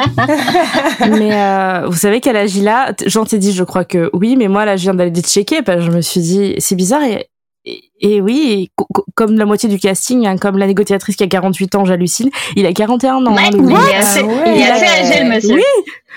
[1.09, 4.35] mais euh, vous savez quel âge il a Jean t'ai dit, je crois que oui,
[4.35, 7.03] mais moi là, je viens d'aller checker, parce que je me suis dit, c'est bizarre.
[7.03, 7.27] Et,
[7.65, 8.83] et, et oui, et
[9.15, 12.65] comme la moitié du casting, hein, comme la négociatrice qui a ouais, ans, j'hallucine, il
[12.65, 13.33] a 41 ans.
[13.33, 14.55] Ouais, hein, mais il assez, Ah ouais.
[14.57, 15.55] il est assez âgé, le monsieur.
[15.55, 15.63] Oui.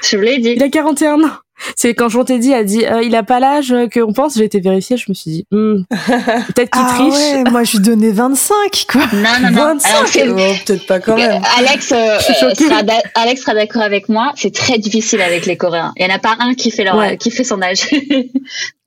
[0.02, 0.54] Je vous l'ai dit.
[0.56, 1.30] Il a 41 ans.
[1.74, 4.96] C'est quand Chantédi a dit euh, il a pas l'âge qu'on pense, j'ai été vérifiée,
[4.96, 7.14] je me suis dit hmm, peut-être qu'il Ah triche.
[7.14, 9.02] ouais, moi je lui donnais 25, quoi.
[9.12, 9.62] Non, non, non.
[9.74, 10.34] 25, Alors, c'est- oh,
[10.66, 11.42] peut-être pas quand même.
[11.58, 12.82] Alex, euh, suis euh, sera
[13.14, 14.32] Alex sera d'accord avec moi.
[14.36, 15.92] C'est très difficile avec les Coréens.
[15.96, 17.16] Il y en a pas un qui fait leur, Ouais.
[17.16, 17.88] qui fait son âge.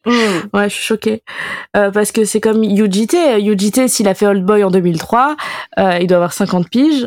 [0.05, 0.47] Hmm.
[0.53, 1.23] Ouais, je suis choquée.
[1.75, 3.41] Euh, parce que c'est comme UJT.
[3.41, 5.35] UJT, s'il a fait Old Boy en 2003,
[5.77, 7.03] euh, il doit avoir 50 piges.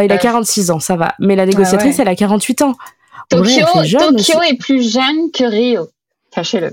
[0.00, 0.20] Euh, il a Ouais.
[0.20, 1.14] 46 ans, ça va.
[1.20, 2.02] Mais la négociatrice, ouais.
[2.02, 2.74] elle a 48 ans.
[3.28, 5.88] Tokyo, jeune Tokyo est plus jeune que Rio.
[6.34, 6.72] Sachez-le.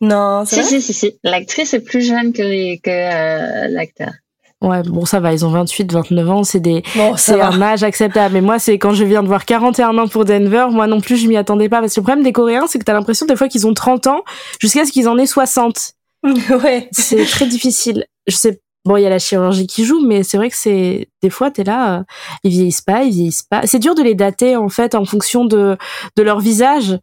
[0.00, 1.18] Non, c'est Si, si, si, si.
[1.22, 4.12] L'actrice est plus jeune que, que euh, l'acteur.
[4.60, 7.82] Ouais, bon, ça va, ils ont 28, 29 ans, c'est des, Bon, c'est un âge
[7.82, 8.32] acceptable.
[8.32, 11.16] Mais moi, c'est quand je viens de voir 41 ans pour Denver, moi non plus,
[11.16, 11.80] je m'y attendais pas.
[11.80, 14.06] Parce que le problème des Coréens, c'est que t'as l'impression des fois qu'ils ont 30
[14.06, 14.24] ans
[14.60, 15.92] jusqu'à ce qu'ils en aient 60.
[16.24, 16.88] ouais.
[16.92, 18.06] C'est très difficile.
[18.26, 21.08] Je sais, bon, il y a la chirurgie qui joue, mais c'est vrai que c'est,
[21.22, 22.02] des fois, t'es là, euh,
[22.42, 23.66] ils vieillissent pas, ils vieillissent pas.
[23.66, 25.76] C'est dur de les dater, en fait, en fonction de,
[26.16, 26.98] de leur visage.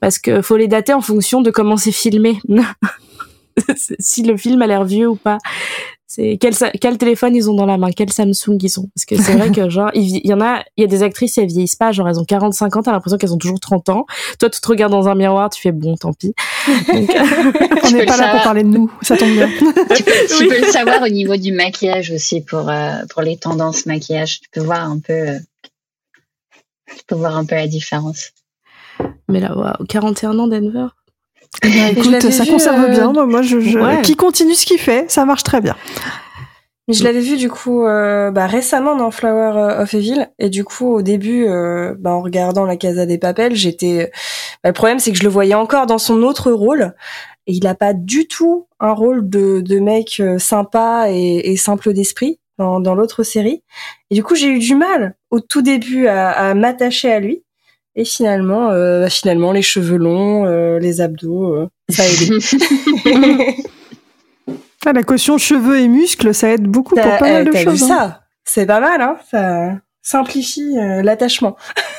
[0.00, 2.40] Parce que faut les dater en fonction de comment c'est filmé.
[3.98, 5.38] si le film a l'air vieux ou pas.
[6.08, 8.88] C'est quel, téléphone ils ont dans la main, quel Samsung ils ont.
[8.94, 11.36] Parce que c'est vrai que genre, il, y en a, il y a des actrices,
[11.36, 14.06] elles vieillissent pas, genre elles ont 45 ans, t'as l'impression qu'elles ont toujours 30 ans.
[14.38, 16.32] Toi, tu te regardes dans un miroir, tu fais bon, tant pis.
[16.68, 17.10] Donc,
[17.84, 19.48] On n'est pas là pour parler de nous, ça tombe bien.
[19.58, 20.48] Tu peux, tu Oui.
[20.48, 24.40] peux le savoir au niveau du maquillage aussi pour, euh, pour les tendances maquillage.
[24.42, 25.38] Tu peux voir un peu, euh,
[26.96, 28.30] tu peux voir un peu la différence.
[29.28, 30.86] mais là, waouh, 41 ans Denver?
[31.62, 33.12] Eh écoute, ça vu, conserve euh, bien.
[33.26, 34.02] Moi, je, je- Ouais.
[34.02, 35.74] qui continue ce qu'il fait, ça marche très bien.
[36.88, 40.48] Mais je l'avais vu du coup euh, bah, récemment dans Flower euh, of Evil et
[40.50, 44.12] du coup au début euh, bah, en regardant la Casa des Papel j'étais
[44.62, 46.94] bah, le problème c'est que je le voyais encore dans son autre rôle
[47.48, 51.56] et il a pas du tout un rôle de, de mec euh, sympa et, et
[51.56, 53.64] simple d'esprit dans, dans l'autre série
[54.12, 57.42] et du coup j'ai eu du mal au tout début à, à m'attacher à lui
[57.96, 63.56] et finalement euh, bah, finalement les cheveux longs euh, les abdos euh, ça a aidé
[64.88, 67.64] Ah, la caution cheveux et muscles, ça aide beaucoup pour pas mal de t'as vu
[67.64, 67.82] choses.
[67.84, 67.88] hein.
[67.88, 68.20] ça?
[68.44, 71.56] C'est pas mal, hein Ça simplifie euh, l'attachement.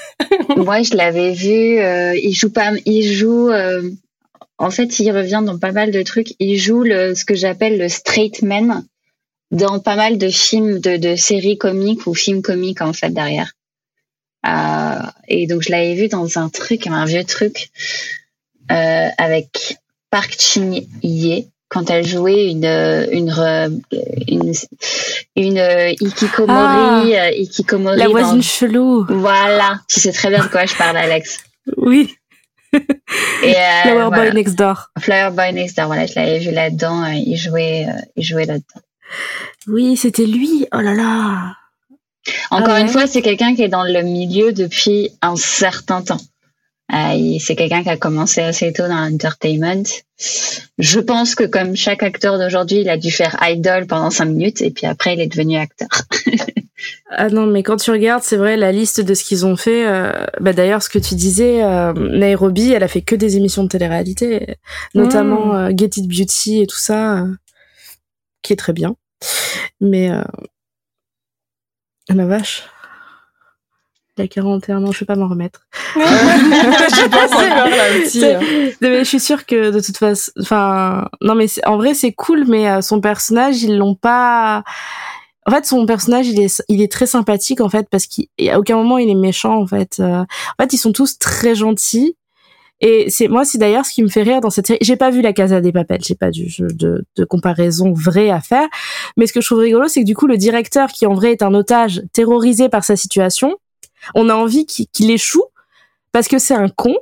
[0.55, 1.79] Moi, je l'avais vu.
[1.79, 2.71] euh, il joue pas.
[2.85, 3.49] Il joue.
[3.49, 3.81] euh,
[4.57, 6.33] en fait, il revient dans pas mal de trucs.
[6.39, 8.85] Il joue le, ce que j'appelle le straight man
[9.51, 13.51] dans pas mal de films, de, de séries comiques ou films comiques en fait derrière.
[14.47, 17.69] Euh, et donc, je l'avais vu dans un truc, un vieux truc
[18.71, 19.77] euh, avec
[20.09, 22.63] Park Chin Hye quand elle jouait une
[23.11, 23.81] une re-
[24.27, 24.53] une,
[25.35, 29.05] une, euh, hikikomori, euh, hikikomori La dans- voisine chelou.
[29.09, 31.39] voilà, tu sais très bien de quoi je parle, Alex.
[31.75, 32.15] Oui,
[32.71, 34.31] Et euh, Flower voilà.
[34.31, 34.91] Boy Next Door.
[34.99, 37.05] Flower Boy Next Door, voilà, je l'avais vu là-dedans.
[37.07, 37.85] il jouait,
[38.15, 38.81] il jouait là-dedans.
[39.67, 40.65] Oui, c'était lui.
[40.73, 41.55] Oh là là.
[42.51, 46.21] Encore Ah une fois, c'est quelqu'un qui est dans le milieu depuis un certain temps.
[46.93, 49.83] Euh, c'est quelqu'un qui a commencé assez tôt dans l'entertainment.
[50.77, 54.61] Je pense que comme chaque acteur d'aujourd'hui, il a dû faire idol pendant cinq minutes
[54.61, 55.89] et puis après, il est devenu acteur.
[57.09, 59.87] Ah non, mais quand tu regardes, c'est vrai, la liste de ce qu'ils ont fait.
[59.87, 63.63] euh, bah d'ailleurs, ce que tu disais, euh, Nairobi, elle a fait que des émissions
[63.63, 64.57] de télé-réalité,
[64.93, 67.25] notamment euh, Get It Beauty et tout ça,
[68.43, 68.95] qui est très bien.
[69.81, 70.11] Mais
[72.15, 72.63] la vache.
[74.17, 75.67] Il a 41 ans, je vais pas m'en remettre.
[75.95, 78.25] J'ai pensé voir là aussi.
[78.25, 78.39] Hein.
[78.81, 82.45] Mais je suis sûre que de toute façon, enfin, non mais en vrai c'est cool,
[82.47, 84.63] mais euh, son personnage ils l'ont pas.
[85.45, 88.77] En fait, son personnage il est il est très sympathique en fait parce qu'à aucun
[88.77, 89.97] moment il est méchant en fait.
[89.99, 92.16] Euh, en fait, ils sont tous très gentils.
[92.79, 94.79] Et c'est moi, c'est d'ailleurs ce qui me fait rire dans cette série.
[94.81, 98.29] J'ai pas vu la Casa des Papels, j'ai pas du jeu de, de comparaison vraie
[98.29, 98.67] à faire.
[99.17, 101.31] Mais ce que je trouve rigolo, c'est que du coup, le directeur, qui en vrai
[101.31, 103.57] est un otage terrorisé par sa situation,
[104.15, 105.45] on a envie qu'il qu'il échoue
[106.11, 106.95] parce que c'est un con.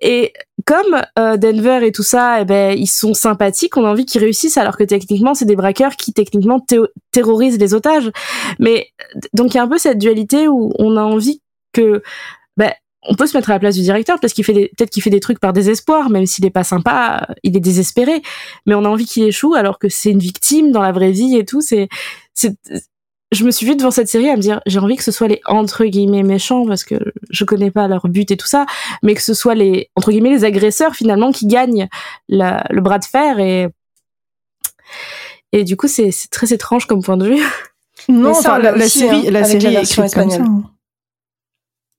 [0.00, 0.32] Et
[0.66, 4.20] comme euh, Denver et tout ça, eh ben ils sont sympathiques, on a envie qu'ils
[4.20, 6.64] réussissent, alors que techniquement c'est des braqueurs qui techniquement
[7.10, 8.10] terrorisent les otages.
[8.58, 8.88] Mais
[9.32, 11.42] donc il y a un peu cette dualité où on a envie
[11.72, 12.02] que
[12.56, 12.72] ben
[13.04, 15.02] on peut se mettre à la place du directeur parce qu'il fait des- peut-être qu'il
[15.02, 18.22] fait des trucs par désespoir, même s'il est pas sympa, il est désespéré.
[18.66, 21.36] Mais on a envie qu'il échoue alors que c'est une victime dans la vraie vie
[21.36, 21.60] et tout.
[21.60, 21.88] C'est
[22.34, 22.54] c'est
[23.32, 25.26] je me suis vue devant cette série à me dire j'ai envie que ce soit
[25.26, 26.96] les entre guillemets méchants parce que
[27.30, 28.66] je connais pas leur but et tout ça
[29.02, 31.88] mais que ce soit les entre guillemets les agresseurs finalement qui gagnent
[32.28, 33.68] la- le bras de fer et
[35.52, 37.42] et du coup c'est c'est très étrange comme point de vue
[38.08, 40.44] Non, ça, enfin, la, l'a série, hein, la série la est écrite comme ça.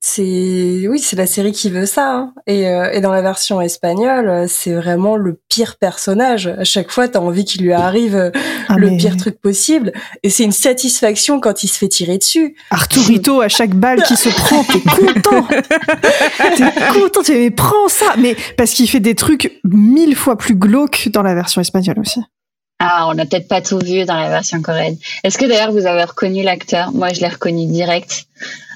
[0.05, 2.13] C'est oui, c'est la série qui veut ça.
[2.13, 2.33] Hein.
[2.45, 6.47] Et, euh, et dans la version espagnole, c'est vraiment le pire personnage.
[6.47, 8.29] À chaque fois, t'as envie qu'il lui arrive euh,
[8.67, 9.93] Ah, le mais- pire truc possible.
[10.21, 12.53] Et c'est une satisfaction quand il se fait tirer dessus.
[12.69, 15.47] Arturito, à chaque balle qui se prend, t'es content.
[15.47, 18.15] t'es content, tu dis, mais prends ça.
[18.17, 22.19] Mais parce qu'il fait des trucs mille fois plus glauques dans la version espagnole aussi.
[22.79, 24.97] Ah, on n'a peut-être pas tout vu dans la version coréenne.
[25.23, 26.91] Est-ce que d'ailleurs vous avez reconnu l'acteur?
[26.91, 28.25] Moi, je l'ai reconnu direct.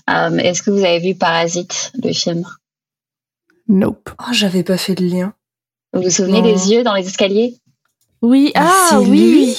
[0.10, 2.45] Euh, Est-ce que vous avez vu Parasite, le film?
[3.68, 4.10] Nope.
[4.20, 5.34] Oh, j'avais pas fait le lien.
[5.93, 6.53] Vous vous souvenez Non.
[6.53, 7.55] des yeux dans les escaliers?
[8.22, 9.08] Oui, Ah, ah oui.
[9.20, 9.58] lui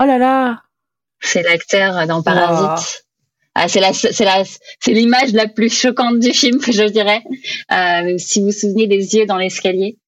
[0.00, 0.62] Oh là là.
[1.20, 3.04] C'est l'acteur dans Parasite.
[3.54, 4.44] Ah, c'est la, c'est la,
[4.80, 7.22] c'est l'image la plus choquante du film, je dirais.
[7.72, 9.98] Euh, si vous vous souvenez des yeux dans l'escalier.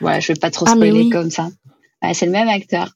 [0.00, 1.10] Voilà, je vais pas trop Ah, spoiler oui.
[1.10, 1.48] comme ça.
[2.02, 2.90] Ah, c'est le même acteur.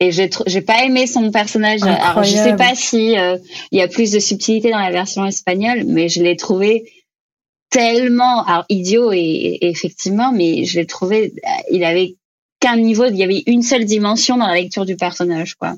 [0.00, 1.82] Et j'ai, j'ai pas aimé son personnage.
[1.82, 2.58] Alors, je sais Incroyable.
[2.58, 3.36] pas si euh,
[3.72, 6.84] il y a plus de subtilité dans la version espagnole, mais je l'ai trouvé
[7.70, 12.16] tellement, alors idiot et, et effectivement, mais je l'ai trouvé, euh, il avait
[12.60, 15.74] qu'un niveau, il y avait une seule dimension dans la lecture du personnage, quoi.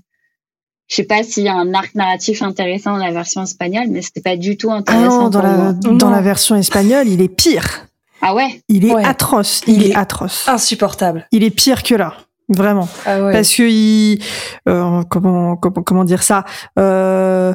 [0.88, 4.02] Je sais pas s'il y a un arc narratif intéressant dans la version espagnole, mais
[4.02, 5.72] c'était pas du tout Ah intéressant non, dans pour la, moi.
[5.72, 6.10] dans Non.
[6.10, 7.86] la version espagnole, il est pire.
[8.20, 8.60] Ah ouais?
[8.68, 9.04] Il est Ouais.
[9.04, 9.62] atroce.
[9.68, 10.48] Il, Il est est- atroce.
[10.48, 11.26] Insupportable.
[11.32, 12.14] Il est pire que là.
[12.50, 12.88] Vraiment.
[13.06, 13.32] Ah ouais.
[13.32, 14.22] Parce que il,
[14.68, 16.44] euh, comment, comment, comment dire ça?
[16.78, 17.54] Euh,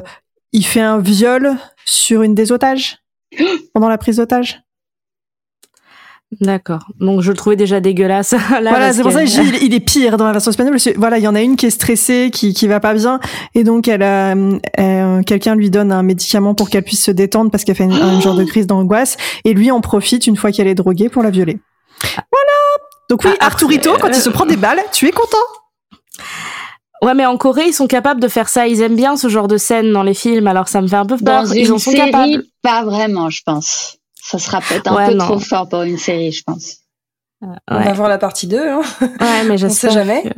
[0.52, 2.98] il fait un viol sur une des otages?
[3.74, 4.62] pendant la prise d'otage?
[6.40, 6.88] D'accord.
[6.98, 8.32] Donc je le trouvais déjà dégueulasse.
[8.50, 10.72] Là, voilà, c'est pour ça que il, il est pire dans la version espagnole.
[10.72, 12.94] parce que, voilà, il y en a une qui est stressée, qui qui va pas
[12.94, 13.20] bien,
[13.54, 17.50] et donc elle a, euh, quelqu'un lui donne un médicament pour qu'elle puisse se détendre
[17.50, 20.50] parce qu'elle fait une, un genre de crise d'angoisse, et lui en profite une fois
[20.50, 21.58] qu'elle est droguée pour la violer.
[22.14, 22.65] Voilà.
[23.08, 25.36] Donc oui, Ah, Arturito, quand il se prend des balles, tu es content.
[27.02, 28.66] Ouais, mais en Corée, ils sont capables de faire ça.
[28.66, 30.46] Ils aiment bien ce genre de scène dans les films.
[30.46, 31.44] Alors ça me fait un peu peur.
[31.44, 32.42] Dans Ils une en sont série, capables.
[32.62, 33.98] pas vraiment, je pense.
[34.20, 35.24] Ça sera peut-être un Ouais, peu non.
[35.26, 36.78] trop fort pour une série, je pense.
[37.42, 38.58] On Ouais, va voir la partie 2.
[38.58, 38.80] Hein.
[39.02, 39.90] ouais mais On j'espère.
[39.92, 40.22] sait jamais.
[40.22, 40.28] que-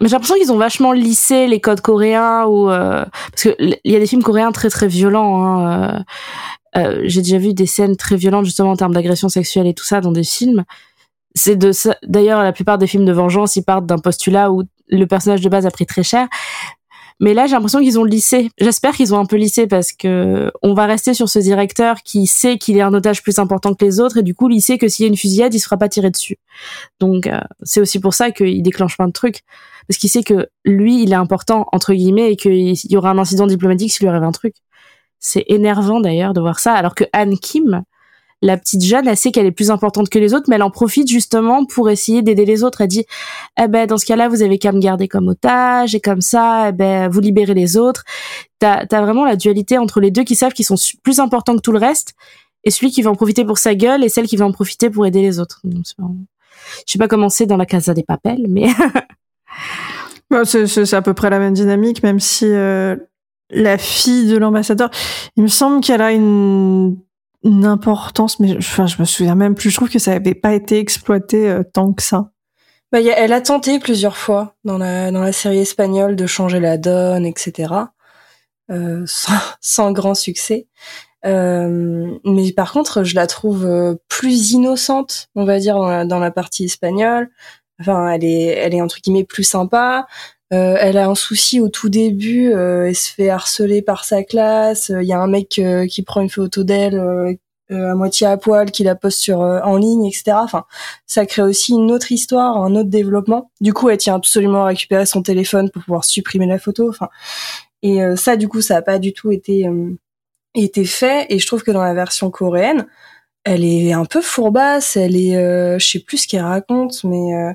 [0.00, 3.92] Mais j'ai l'impression qu'ils ont vachement lissé les codes coréens ou euh, parce que il
[3.92, 5.44] y a des films coréens très très violents.
[5.44, 6.04] Hein,
[6.76, 9.72] euh, euh, j'ai déjà vu des scènes très violentes justement en termes d'agression sexuelle et
[9.74, 10.64] tout ça dans des films.
[11.34, 11.70] C'est de.
[12.06, 15.48] D'ailleurs, la plupart des films de vengeance, ils partent d'un postulat où le personnage de
[15.48, 16.28] base a pris très cher.
[17.20, 18.50] Mais là, j'ai l'impression qu'ils ont lissé.
[18.58, 22.28] J'espère qu'ils ont un peu lissé parce que on va rester sur ce directeur qui
[22.28, 24.78] sait qu'il est un otage plus important que les autres et du coup, il sait
[24.78, 26.36] que s'il y a une fusillade, il se fera pas tirer dessus.
[27.00, 29.40] Donc, euh, c'est aussi pour ça qu'il déclenche plein de trucs
[29.88, 33.18] parce qu'il sait que lui, il est important entre guillemets et qu'il y aura un
[33.18, 34.54] incident diplomatique s'il lui arrive un truc.
[35.18, 37.82] C'est énervant d'ailleurs de voir ça, alors que Anne Kim,
[38.40, 40.70] la petite jeune, elle sait qu'elle est plus importante que les autres, mais elle en
[40.70, 42.80] profite justement pour essayer d'aider les autres.
[42.80, 43.04] Elle dit,
[43.60, 46.68] eh ben dans ce cas-là, vous avez qu'à me garder comme otage et comme ça,
[46.68, 48.04] eh ben vous libérez les autres.
[48.60, 51.60] T'as as vraiment la dualité entre les deux qui savent qu'ils sont plus importants que
[51.62, 52.14] tout le reste
[52.64, 54.88] et celui qui va en profiter pour sa gueule et celle qui va en profiter
[54.90, 55.60] pour aider les autres.
[55.64, 58.66] Je sais pas comment c'est dans la Casa des Papels, mais
[60.30, 62.96] Bah, c'est c'est- c'est à peu près la même dynamique, même si euh,
[63.50, 64.90] la fille de l'ambassadeur,
[65.36, 66.98] il me semble qu'elle a une,
[67.44, 69.70] une importance, mais enfin, je me souviens même plus.
[69.70, 72.30] Je trouve que ça avait pas été exploité euh, tant que ça.
[72.90, 76.78] Bah, elle a tenté plusieurs fois dans la, dans la série espagnole de changer la
[76.78, 77.74] donne, etc.
[78.70, 79.04] Euh,
[79.60, 80.66] sans, grand succès.
[81.26, 86.18] Euh, mais par contre, je la trouve plus innocente, on va dire, dans la, dans
[86.18, 87.30] la partie espagnole.
[87.80, 90.06] Enfin, elle est, elle est entre guillemets plus sympa.
[90.52, 92.52] Euh, elle a un souci au tout début.
[92.52, 94.90] euh, elle se fait harceler par sa classe.
[94.90, 97.34] Il y a un mec euh, qui prend une photo d'elle euh,
[97.70, 100.38] euh, à moitié à poil, qui la poste sur euh, en ligne, etc.
[100.40, 100.64] Enfin,
[101.06, 103.50] ça crée aussi une autre histoire, un autre développement.
[103.60, 106.88] Du coup, elle tient absolument à récupérer son téléphone pour pouvoir supprimer la photo.
[106.88, 107.08] Enfin,
[107.82, 109.96] et euh, ça, du coup, ça a pas du tout été euh,
[110.54, 111.26] été fait.
[111.30, 112.86] Et je trouve que dans la version coréenne,
[113.44, 114.96] elle est un peu fourbasse.
[114.96, 117.54] Elle est, euh, je sais plus ce qu'elle raconte, mais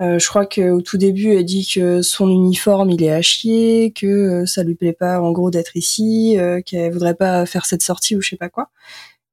[0.00, 3.92] euh, je crois qu'au tout début, elle dit que son uniforme, il est à chier,
[3.92, 7.66] que euh, ça lui plaît pas, en gros, d'être ici, euh, qu'elle voudrait pas faire
[7.66, 8.70] cette sortie ou je sais pas quoi.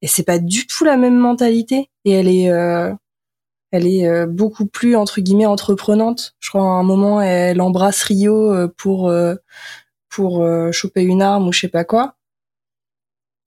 [0.02, 1.90] Et c'est pas du tout la même mentalité.
[2.06, 2.94] Et elle est, euh,
[3.72, 6.36] elle est euh, beaucoup plus entre guillemets entreprenante.
[6.40, 9.12] Je crois à un moment, elle embrasse Rio euh, pour
[10.10, 12.16] pour choper une arme ou je sais pas quoi.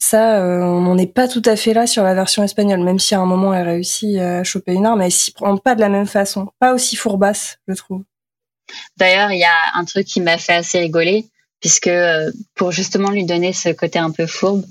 [0.01, 3.01] Ça, euh, on n'en est pas tout à fait là sur la version espagnole, même
[3.01, 5.81] si à un moment elle réussit à choper une arme, elle s'y prend pas de
[5.81, 8.05] la même façon, pas aussi fourbasse, je trouve.
[8.97, 11.27] D'ailleurs, il y a un truc qui m'a fait assez rigoler,
[11.61, 14.65] puisque euh, pour justement lui donner ce côté un peu fourbe,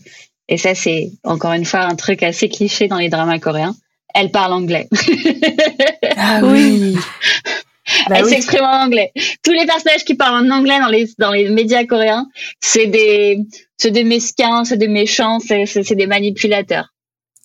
[0.47, 3.75] et ça c'est encore une fois un truc assez cliché dans les dramas coréens,
[4.13, 4.87] elle parle anglais.
[6.19, 6.97] Ah oui.
[8.09, 9.11] Bah elle s'exprime en anglais.
[9.43, 12.27] Tous les personnages qui parlent en anglais dans les dans les médias coréens,
[12.59, 13.39] c'est des
[13.77, 16.93] c'est des mesquins, c'est des méchants, c'est c'est des manipulateurs.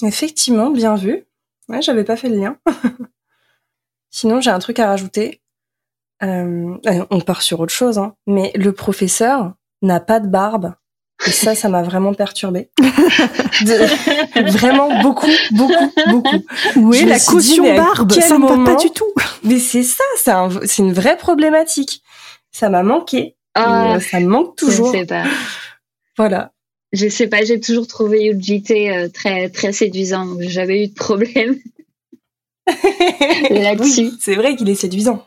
[0.03, 1.25] Effectivement, bien vu.
[1.69, 2.57] Ouais, j'avais pas fait le lien.
[4.11, 5.41] Sinon, j'ai un truc à rajouter.
[6.23, 6.77] Euh,
[7.11, 8.15] on part sur autre chose, hein.
[8.27, 10.75] mais le professeur n'a pas de barbe.
[11.27, 12.71] Et ça, ça m'a vraiment perturbé.
[14.35, 16.45] vraiment beaucoup, beaucoup, beaucoup.
[16.77, 18.13] Où est la caution barbe?
[18.13, 19.13] Ça me pas du tout.
[19.45, 20.05] Mais c'est ça,
[20.65, 22.03] c'est une vraie problématique.
[22.51, 23.37] Ça m'a manqué.
[23.55, 24.93] Ah, euh, ça me manque toujours.
[24.93, 25.25] Je sais pas.
[26.17, 26.53] Voilà.
[26.93, 30.95] Je sais pas, j'ai toujours trouvé UGT euh, très très séduisant, donc jamais eu de
[30.95, 31.59] problème
[33.51, 34.11] là-dessus.
[34.21, 35.25] c'est vrai qu'il est séduisant.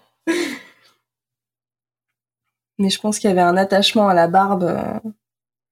[2.77, 5.09] Mais je pense qu'il y avait un attachement à la barbe, euh,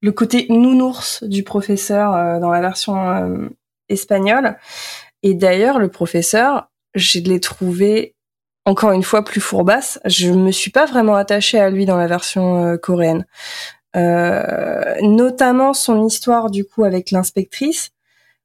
[0.04, 3.49] le côté nounours du professeur euh, dans la version
[3.89, 4.58] espagnole.
[5.24, 8.14] Et d'ailleurs, le professeur, je l'ai trouvé
[8.66, 9.99] encore une fois plus fourbasse.
[10.06, 13.26] Je me suis pas vraiment attachée à lui dans la version coréenne.
[13.95, 17.91] Euh, notamment son histoire du coup avec l'inspectrice,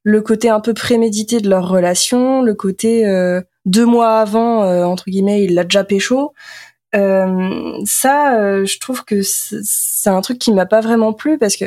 [0.03, 4.85] le côté un peu prémédité de leur relation, le côté euh, deux mois avant euh,
[4.85, 6.35] entre guillemets il l'a déjà pécho.
[6.93, 11.67] Ça, je trouve que c'est un truc qui m'a pas vraiment plu parce que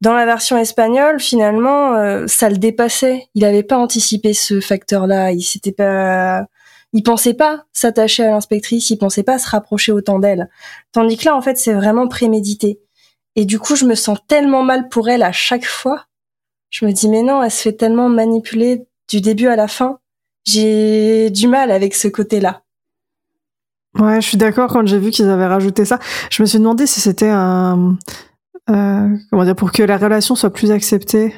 [0.00, 3.28] dans la version espagnole, finalement, ça le dépassait.
[3.34, 5.32] Il avait pas anticipé ce facteur-là.
[5.32, 6.44] Il s'était pas,
[6.92, 8.90] il pensait pas s'attacher à l'inspectrice.
[8.90, 10.50] Il pensait pas se rapprocher autant d'elle.
[10.92, 12.80] Tandis que là, en fait, c'est vraiment prémédité.
[13.34, 16.04] Et du coup, je me sens tellement mal pour elle à chaque fois.
[16.68, 20.00] Je me dis, mais non, elle se fait tellement manipuler du début à la fin.
[20.44, 22.63] J'ai du mal avec ce côté-là.
[23.98, 25.98] Ouais, je suis d'accord quand j'ai vu qu'ils avaient rajouté ça.
[26.30, 27.96] Je me suis demandé si c'était un,
[28.70, 31.34] euh, comment dire, pour que la relation soit plus acceptée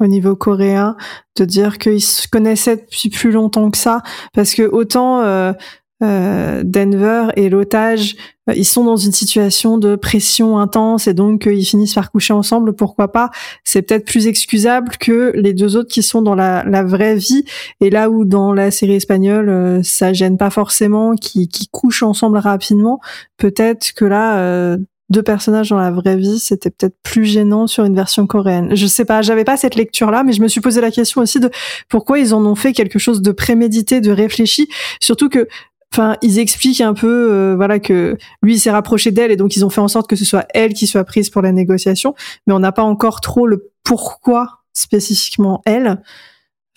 [0.00, 0.96] au niveau coréen,
[1.36, 5.52] de dire qu'ils se connaissaient depuis plus longtemps que ça, parce que autant euh,
[6.00, 8.14] Denver et l'otage,
[8.48, 12.10] euh, ils sont dans une situation de pression intense et donc euh, ils finissent par
[12.10, 13.30] coucher ensemble, pourquoi pas?
[13.64, 17.44] C'est peut-être plus excusable que les deux autres qui sont dans la, la vraie vie
[17.80, 22.38] et là où dans la série espagnole ça gêne pas forcément, qui, qui couchent ensemble
[22.38, 23.00] rapidement,
[23.36, 24.76] peut-être que là
[25.10, 28.74] deux personnages dans la vraie vie, c'était peut-être plus gênant sur une version coréenne.
[28.74, 31.40] Je sais pas, j'avais pas cette lecture-là, mais je me suis posé la question aussi
[31.40, 31.50] de
[31.88, 34.68] pourquoi ils en ont fait quelque chose de prémédité, de réfléchi,
[35.00, 35.48] surtout que
[35.92, 39.64] Enfin, ils expliquent un peu, euh, voilà, que lui s'est rapproché d'elle et donc ils
[39.64, 42.14] ont fait en sorte que ce soit elle qui soit prise pour la négociation,
[42.46, 46.02] mais on n'a pas encore trop le pourquoi spécifiquement elle.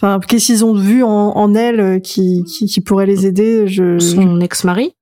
[0.01, 3.67] Enfin, qu'est-ce qu'ils ont vu en, elle euh, qui, qui, pourrait les aider?
[3.67, 4.95] Je, Son ex-mari?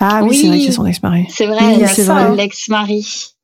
[0.00, 1.26] Ah oui, c'est vrai que c'est son ex-mari.
[1.28, 3.34] C'est vrai, il y a ça, l'ex-mari.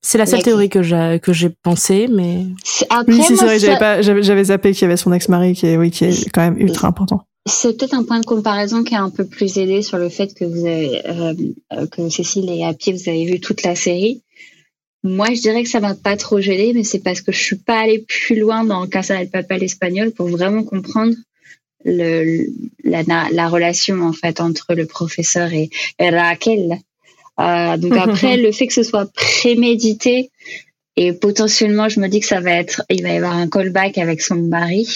[0.00, 2.46] C'est la seule théorie que j'ai que j'ai pensé, mais
[2.90, 5.76] Après, oui, c'est vrai, j'avais pas, j'avais zappé qu'il y avait son ex-mari qui est,
[5.76, 7.24] oui, qui est quand même ultra important.
[7.44, 10.32] C'est peut-être un point de comparaison qui a un peu plus aidé sur le fait
[10.32, 11.34] que vous avez, euh,
[11.72, 14.22] euh, que Cécile et Happy, vous avez vu toute la série.
[15.02, 17.56] Moi, je dirais que ça m'a pas trop gêné, mais c'est parce que je suis
[17.56, 21.16] pas allée plus loin dans Casa del Papel espagnol pour vraiment comprendre
[21.84, 22.46] le,
[22.84, 26.78] la, la, relation en fait entre le professeur et, Raquel.
[27.40, 30.30] Euh, donc après, le fait que ce soit prémédité
[30.94, 33.98] et potentiellement, je me dis que ça va être, il va y avoir un callback
[33.98, 34.86] avec son mari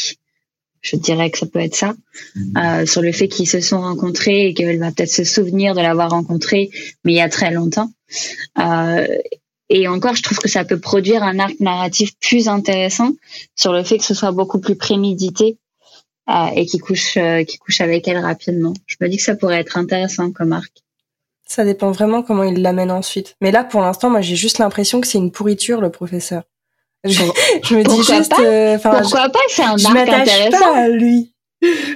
[0.86, 1.94] je dirais que ça peut être ça,
[2.34, 2.56] mhm.
[2.56, 5.80] euh, sur le fait qu'ils se sont rencontrés et qu'elle va peut-être se souvenir de
[5.80, 6.70] l'avoir rencontré,
[7.04, 7.90] mais il y a très longtemps.
[8.58, 9.06] Euh,
[9.68, 13.10] et encore, je trouve que ça peut produire un arc narratif plus intéressant
[13.56, 15.58] sur le fait que ce soit beaucoup plus prémédité
[16.30, 17.18] euh, et qui couche,
[17.48, 18.74] qui couche avec elle rapidement.
[18.86, 20.72] Je me dis que ça pourrait être intéressant comme arc.
[21.48, 23.34] Ça dépend vraiment comment il l'amène ensuite.
[23.40, 26.44] Mais là, pour l'instant, moi, j'ai juste l'impression que c'est une pourriture, le professeur.
[27.08, 30.72] Je, me dis juste, euh, pourquoi pas C'est un arc intéressant.
[30.72, 31.32] Pas à lui.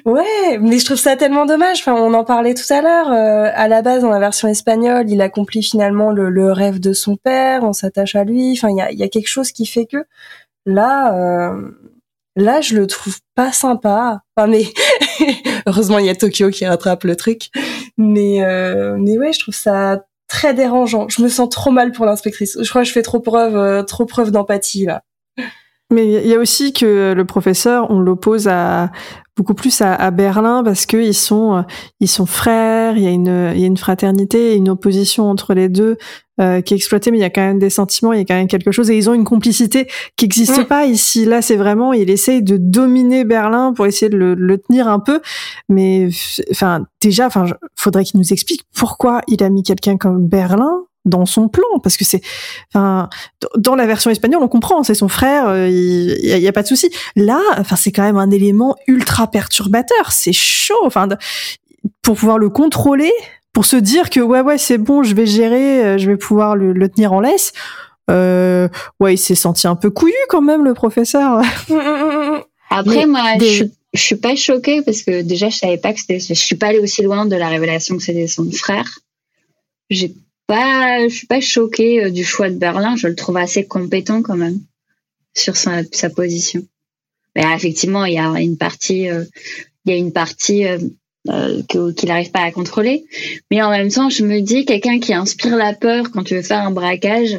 [0.05, 1.81] Ouais, mais je trouve ça tellement dommage.
[1.81, 3.11] Enfin, on en parlait tout à l'heure.
[3.11, 7.17] Euh, à la base, dans la version espagnole, il accomplit finalement le, rêve de son
[7.17, 7.63] père.
[7.63, 8.53] On s'attache à lui.
[8.53, 9.99] Enfin, il y a, y a, quelque chose qui fait que
[10.67, 11.71] là, euh,
[12.37, 14.23] là, je le trouve pas sympa.
[14.37, 14.65] Enfin, mais
[15.67, 17.51] heureusement, il y a Tokyo qui rattrape le truc.
[17.99, 18.41] Mais,
[18.99, 20.01] mais ouais, je trouve ça
[20.31, 21.09] très dérangeant.
[21.09, 22.57] Je me sens trop mal pour l'inspectrice.
[22.63, 25.03] Je crois que je fais trop preuve, euh, trop preuve d'empathie là.
[25.91, 28.91] Mais il y a aussi que le professeur, on l'oppose à
[29.37, 31.63] beaucoup plus à, Berlin parce que ils sont euh,
[31.99, 32.97] ils sont frères.
[32.97, 35.97] Il y a une il y a une fraternité, une opposition entre les deux
[36.41, 38.25] euh, qui est exploitée, mais il y a quand même des sentiments, il y a
[38.25, 40.65] quand même quelque chose et ils ont une complicité qui n'existe mm.
[40.65, 41.25] pas ici.
[41.25, 45.01] Là, c'est vraiment il essaye de dominer Berlin pour essayer de le, le tenir un
[45.01, 45.21] peu,
[45.69, 46.09] mais
[46.51, 47.47] enfin déjà, enfin
[47.77, 51.97] faudrait qu'il nous explique pourquoi il a mis quelqu'un comme Berlin dans son plan parce
[51.97, 52.21] que c'est
[52.73, 53.09] enfin
[53.57, 56.67] dans la version espagnole on comprend c'est son frère euh, il y, a, pas de
[56.67, 61.09] souci là enfin c'est quand même un élément ultra perturbateur c'est chaud enfin
[62.03, 63.13] pour pouvoir le contrôler,
[63.53, 66.57] pour se dire que ouais ouais c'est bon, je vais gérer, euh, je vais pouvoir
[66.57, 67.53] le, le tenir en laisse.
[68.11, 68.69] Euh,
[68.99, 71.43] ouais, il s'est senti un peu couillu quand même le professeur.
[72.71, 73.65] Après, moi, je,
[73.95, 76.19] je suis pas choquée parce que déjà, je savais pas que c'était.
[76.19, 78.99] Je suis pas allée aussi loin de la révélation que c'était son frère.
[79.91, 80.15] J'ai
[80.51, 82.97] pas, je suis pas choquée euh, du choix de Berlin.
[82.97, 84.59] Je le trouve assez compétent quand même
[85.33, 86.67] sur sa, position.
[87.37, 89.25] Mais effectivement, il y a une partie, euh,
[89.85, 90.79] il y a une partie euh,
[91.69, 93.05] qu'il n'arrive pas à contrôler.
[93.53, 96.43] Mais en même temps, je me dis, quelqu'un qui inspire la peur quand tu veux
[96.43, 97.39] faire un braquage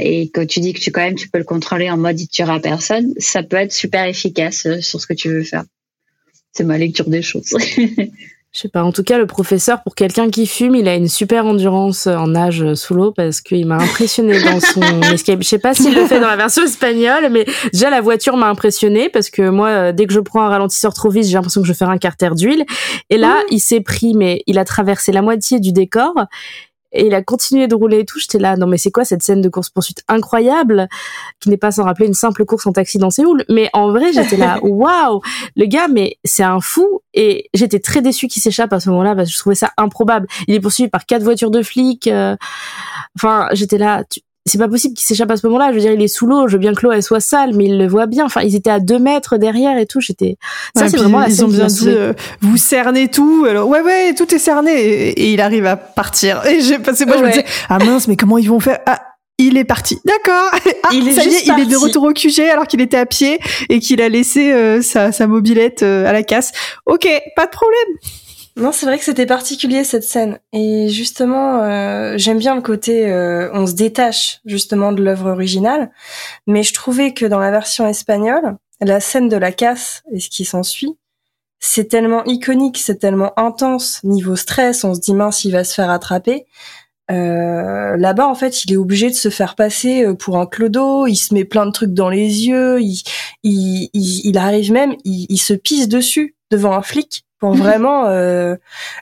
[0.00, 2.26] et que tu dis que tu quand même tu peux le contrôler en mode il
[2.26, 5.62] tuera personne, ça peut être super efficace sur ce que tu veux faire.
[6.50, 7.54] C'est ma lecture des choses.
[8.52, 8.84] Je sais pas.
[8.84, 12.26] En tout cas, le professeur, pour quelqu'un qui fume, il a une super endurance en
[12.26, 15.42] nage sous l'eau parce qu'il m'a impressionné dans son escape.
[15.42, 18.48] Je sais pas s'il le fait dans la version espagnole, mais déjà la voiture m'a
[18.48, 21.62] impressionné parce que moi, euh, dès que je prends un ralentisseur trop vite, j'ai l'impression
[21.62, 22.66] que je vais faire un carter d'huile.
[23.08, 26.12] Et là, il s'est pris, mais il a traversé la moitié du décor
[26.92, 28.18] et il a continué de rouler et tout.
[28.18, 30.88] J'étais là, non mais c'est quoi cette scène de course poursuite incroyable
[31.40, 33.44] qui n'est pas sans rappeler une simple course en taxi dans Séoul.
[33.48, 35.20] Mais en vrai, j'étais là, waouh,
[35.56, 37.00] le gars, mais c'est un fou.
[37.14, 40.26] Et j'étais très déçue qu'il s'échappe à ce moment-là parce que je trouvais ça improbable.
[40.48, 42.06] Il est poursuivi par quatre voitures de flics.
[42.08, 42.36] euh,
[43.16, 44.04] Enfin, j'étais là.
[44.10, 45.68] tu- C'est pas possible qu'il s'échappe à ce moment-là.
[45.70, 46.48] Je veux dire, il est sous l'eau.
[46.48, 48.24] Je veux bien que l'eau elle soit sale, mais il le voit bien.
[48.24, 50.00] Enfin, ils étaient à deux mètres derrière et tout.
[50.00, 50.36] J'étais.
[50.74, 53.80] Ça, Ouais, c'est vraiment la ils ont bien dit euh, vous cernez tout alors ouais
[53.82, 57.22] ouais tout est cerné et, et il arrive à partir et j'ai passé moi je
[57.22, 58.78] me disais ah mince mais comment ils vont faire?
[58.86, 59.00] Ah
[59.38, 60.50] il est parti d'accord
[60.82, 61.84] ah, Il est ça y est juste il est de parti.
[61.84, 63.38] retour au QG alors qu'il était à pied
[63.68, 66.52] et qu'il a laissé euh, sa, sa mobilette euh, à la casse
[66.86, 67.06] ok
[67.36, 67.88] pas de problème
[68.56, 70.38] Non, c'est vrai que c'était particulier cette scène.
[70.52, 75.90] Et justement, euh, j'aime bien le côté euh, on se détache justement de l'œuvre originale,
[76.46, 80.28] mais je trouvais que dans la version espagnole, la scène de la casse et ce
[80.28, 80.98] qui s'ensuit,
[81.60, 84.84] c'est tellement iconique, c'est tellement intense niveau stress.
[84.84, 86.44] On se dit mince, il va se faire attraper.
[87.10, 91.06] Euh, Là-bas, en fait, il est obligé de se faire passer euh, pour un clodo.
[91.06, 92.80] Il se met plein de trucs dans les yeux.
[92.80, 93.02] Il,
[93.44, 98.54] il, il, arrive même, il, il se pisse dessus devant un flic pour vraiment euh,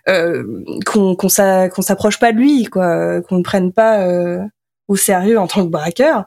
[0.09, 4.41] euh, qu'on qu'on s'approche pas de lui, quoi, qu'on ne prenne pas euh,
[4.89, 6.25] au sérieux en tant que braqueur.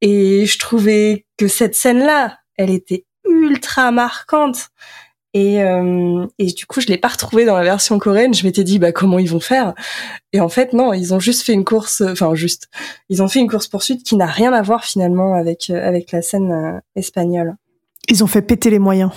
[0.00, 4.70] Et je trouvais que cette scène-là, elle était ultra marquante.
[5.34, 8.34] Et, euh, et du coup, je l'ai pas retrouvée dans la version coréenne.
[8.34, 9.72] Je m'étais dit, bah comment ils vont faire?
[10.32, 12.66] Et en fait, non, ils ont juste fait une course, enfin juste,
[13.08, 16.10] ils ont fait une course poursuite qui n'a rien à voir finalement avec euh, avec
[16.10, 17.54] la scène euh, espagnole.
[18.08, 19.12] ils ont fait péter les moyens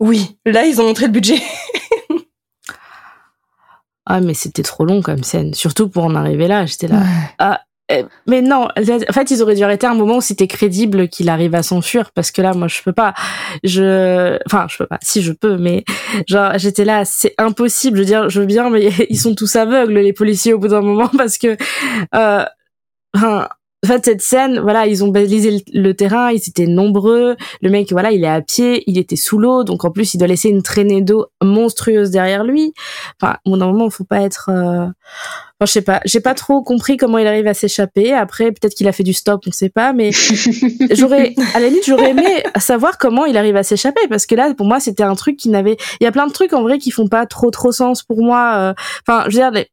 [0.00, 1.40] Oui, là ils ont montré le budget.
[4.10, 5.52] Ah, mais c'était trop long comme scène.
[5.52, 6.64] Surtout pour en arriver là.
[6.64, 7.02] J'étais là.
[7.38, 7.60] Ah,
[7.90, 11.28] euh, mais non, en fait, ils auraient dû arrêter un moment où c'était crédible qu'il
[11.28, 13.14] arrive à s'enfuir, parce que là, moi, je peux pas.
[13.64, 14.98] Je, enfin, je peux pas.
[15.02, 15.84] Si je peux, mais
[16.26, 17.96] genre, j'étais là, c'est impossible.
[17.96, 20.68] Je veux dire, je veux bien, mais ils sont tous aveugles, les policiers, au bout
[20.68, 21.56] d'un moment, parce que,
[22.14, 22.44] euh,
[23.14, 23.48] enfin,
[23.84, 27.36] en fait, cette scène, voilà, ils ont balisé le, le terrain, ils étaient nombreux.
[27.62, 30.18] Le mec, voilà, il est à pied, il était sous l'eau, donc en plus, il
[30.18, 32.72] doit laisser une traînée d'eau monstrueuse derrière lui.
[33.20, 34.50] Enfin, d'un moment, faut pas être.
[34.52, 34.86] euh,
[35.60, 38.12] Enfin, je sais pas, j'ai pas trop compris comment il arrive à s'échapper.
[38.12, 40.12] Après, peut-être qu'il a fait du stop, on sait pas, mais
[40.92, 44.54] j'aurais, à la limite, j'aurais aimé savoir comment il arrive à s'échapper, parce que là,
[44.54, 46.78] pour moi, c'était un truc qui n'avait, il y a plein de trucs en vrai
[46.78, 48.54] qui font pas trop trop sens pour moi.
[48.56, 48.74] euh.
[49.06, 49.66] Enfin, je veux dire, les-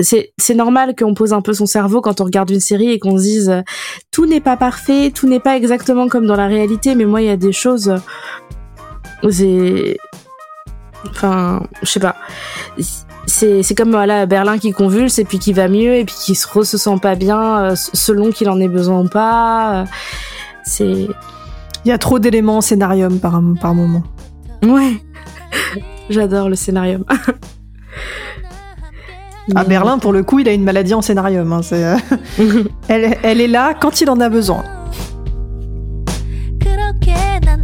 [0.00, 3.18] c'est normal qu'on pose un peu son cerveau quand on regarde une série et qu'on
[3.18, 3.62] se dise euh,
[4.10, 7.28] tout n'est pas parfait, tout n'est pas exactement comme dans la réalité, mais moi, il
[7.28, 7.88] y a des choses,
[9.22, 9.98] euh, c'est,
[11.08, 12.16] enfin, je sais pas
[13.26, 16.34] c'est c'est comme voilà Berlin qui convulse et puis qui va mieux et puis qui
[16.34, 19.84] se re se sent pas bien euh, selon qu'il en ait besoin ou pas.
[20.64, 21.06] C'est
[21.84, 24.02] il y a trop d'éléments en scénarium par par moment
[24.62, 25.00] ouais.
[26.10, 26.98] J'adore le scénario.
[29.55, 31.95] à Berlin pour le coup il a une maladie en scénarium hein, c'est, euh,
[32.87, 34.63] elle, elle est là quand il en a besoin
[36.59, 37.63] 그렇게 난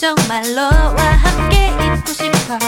[0.00, 2.58] 정말로와 함께 있고 싶어.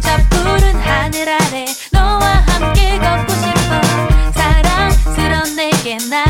[0.00, 4.32] 저 푸른 하늘 아래 너와 함께 걷고 싶어.
[4.32, 6.29] 사랑스러운 내게 나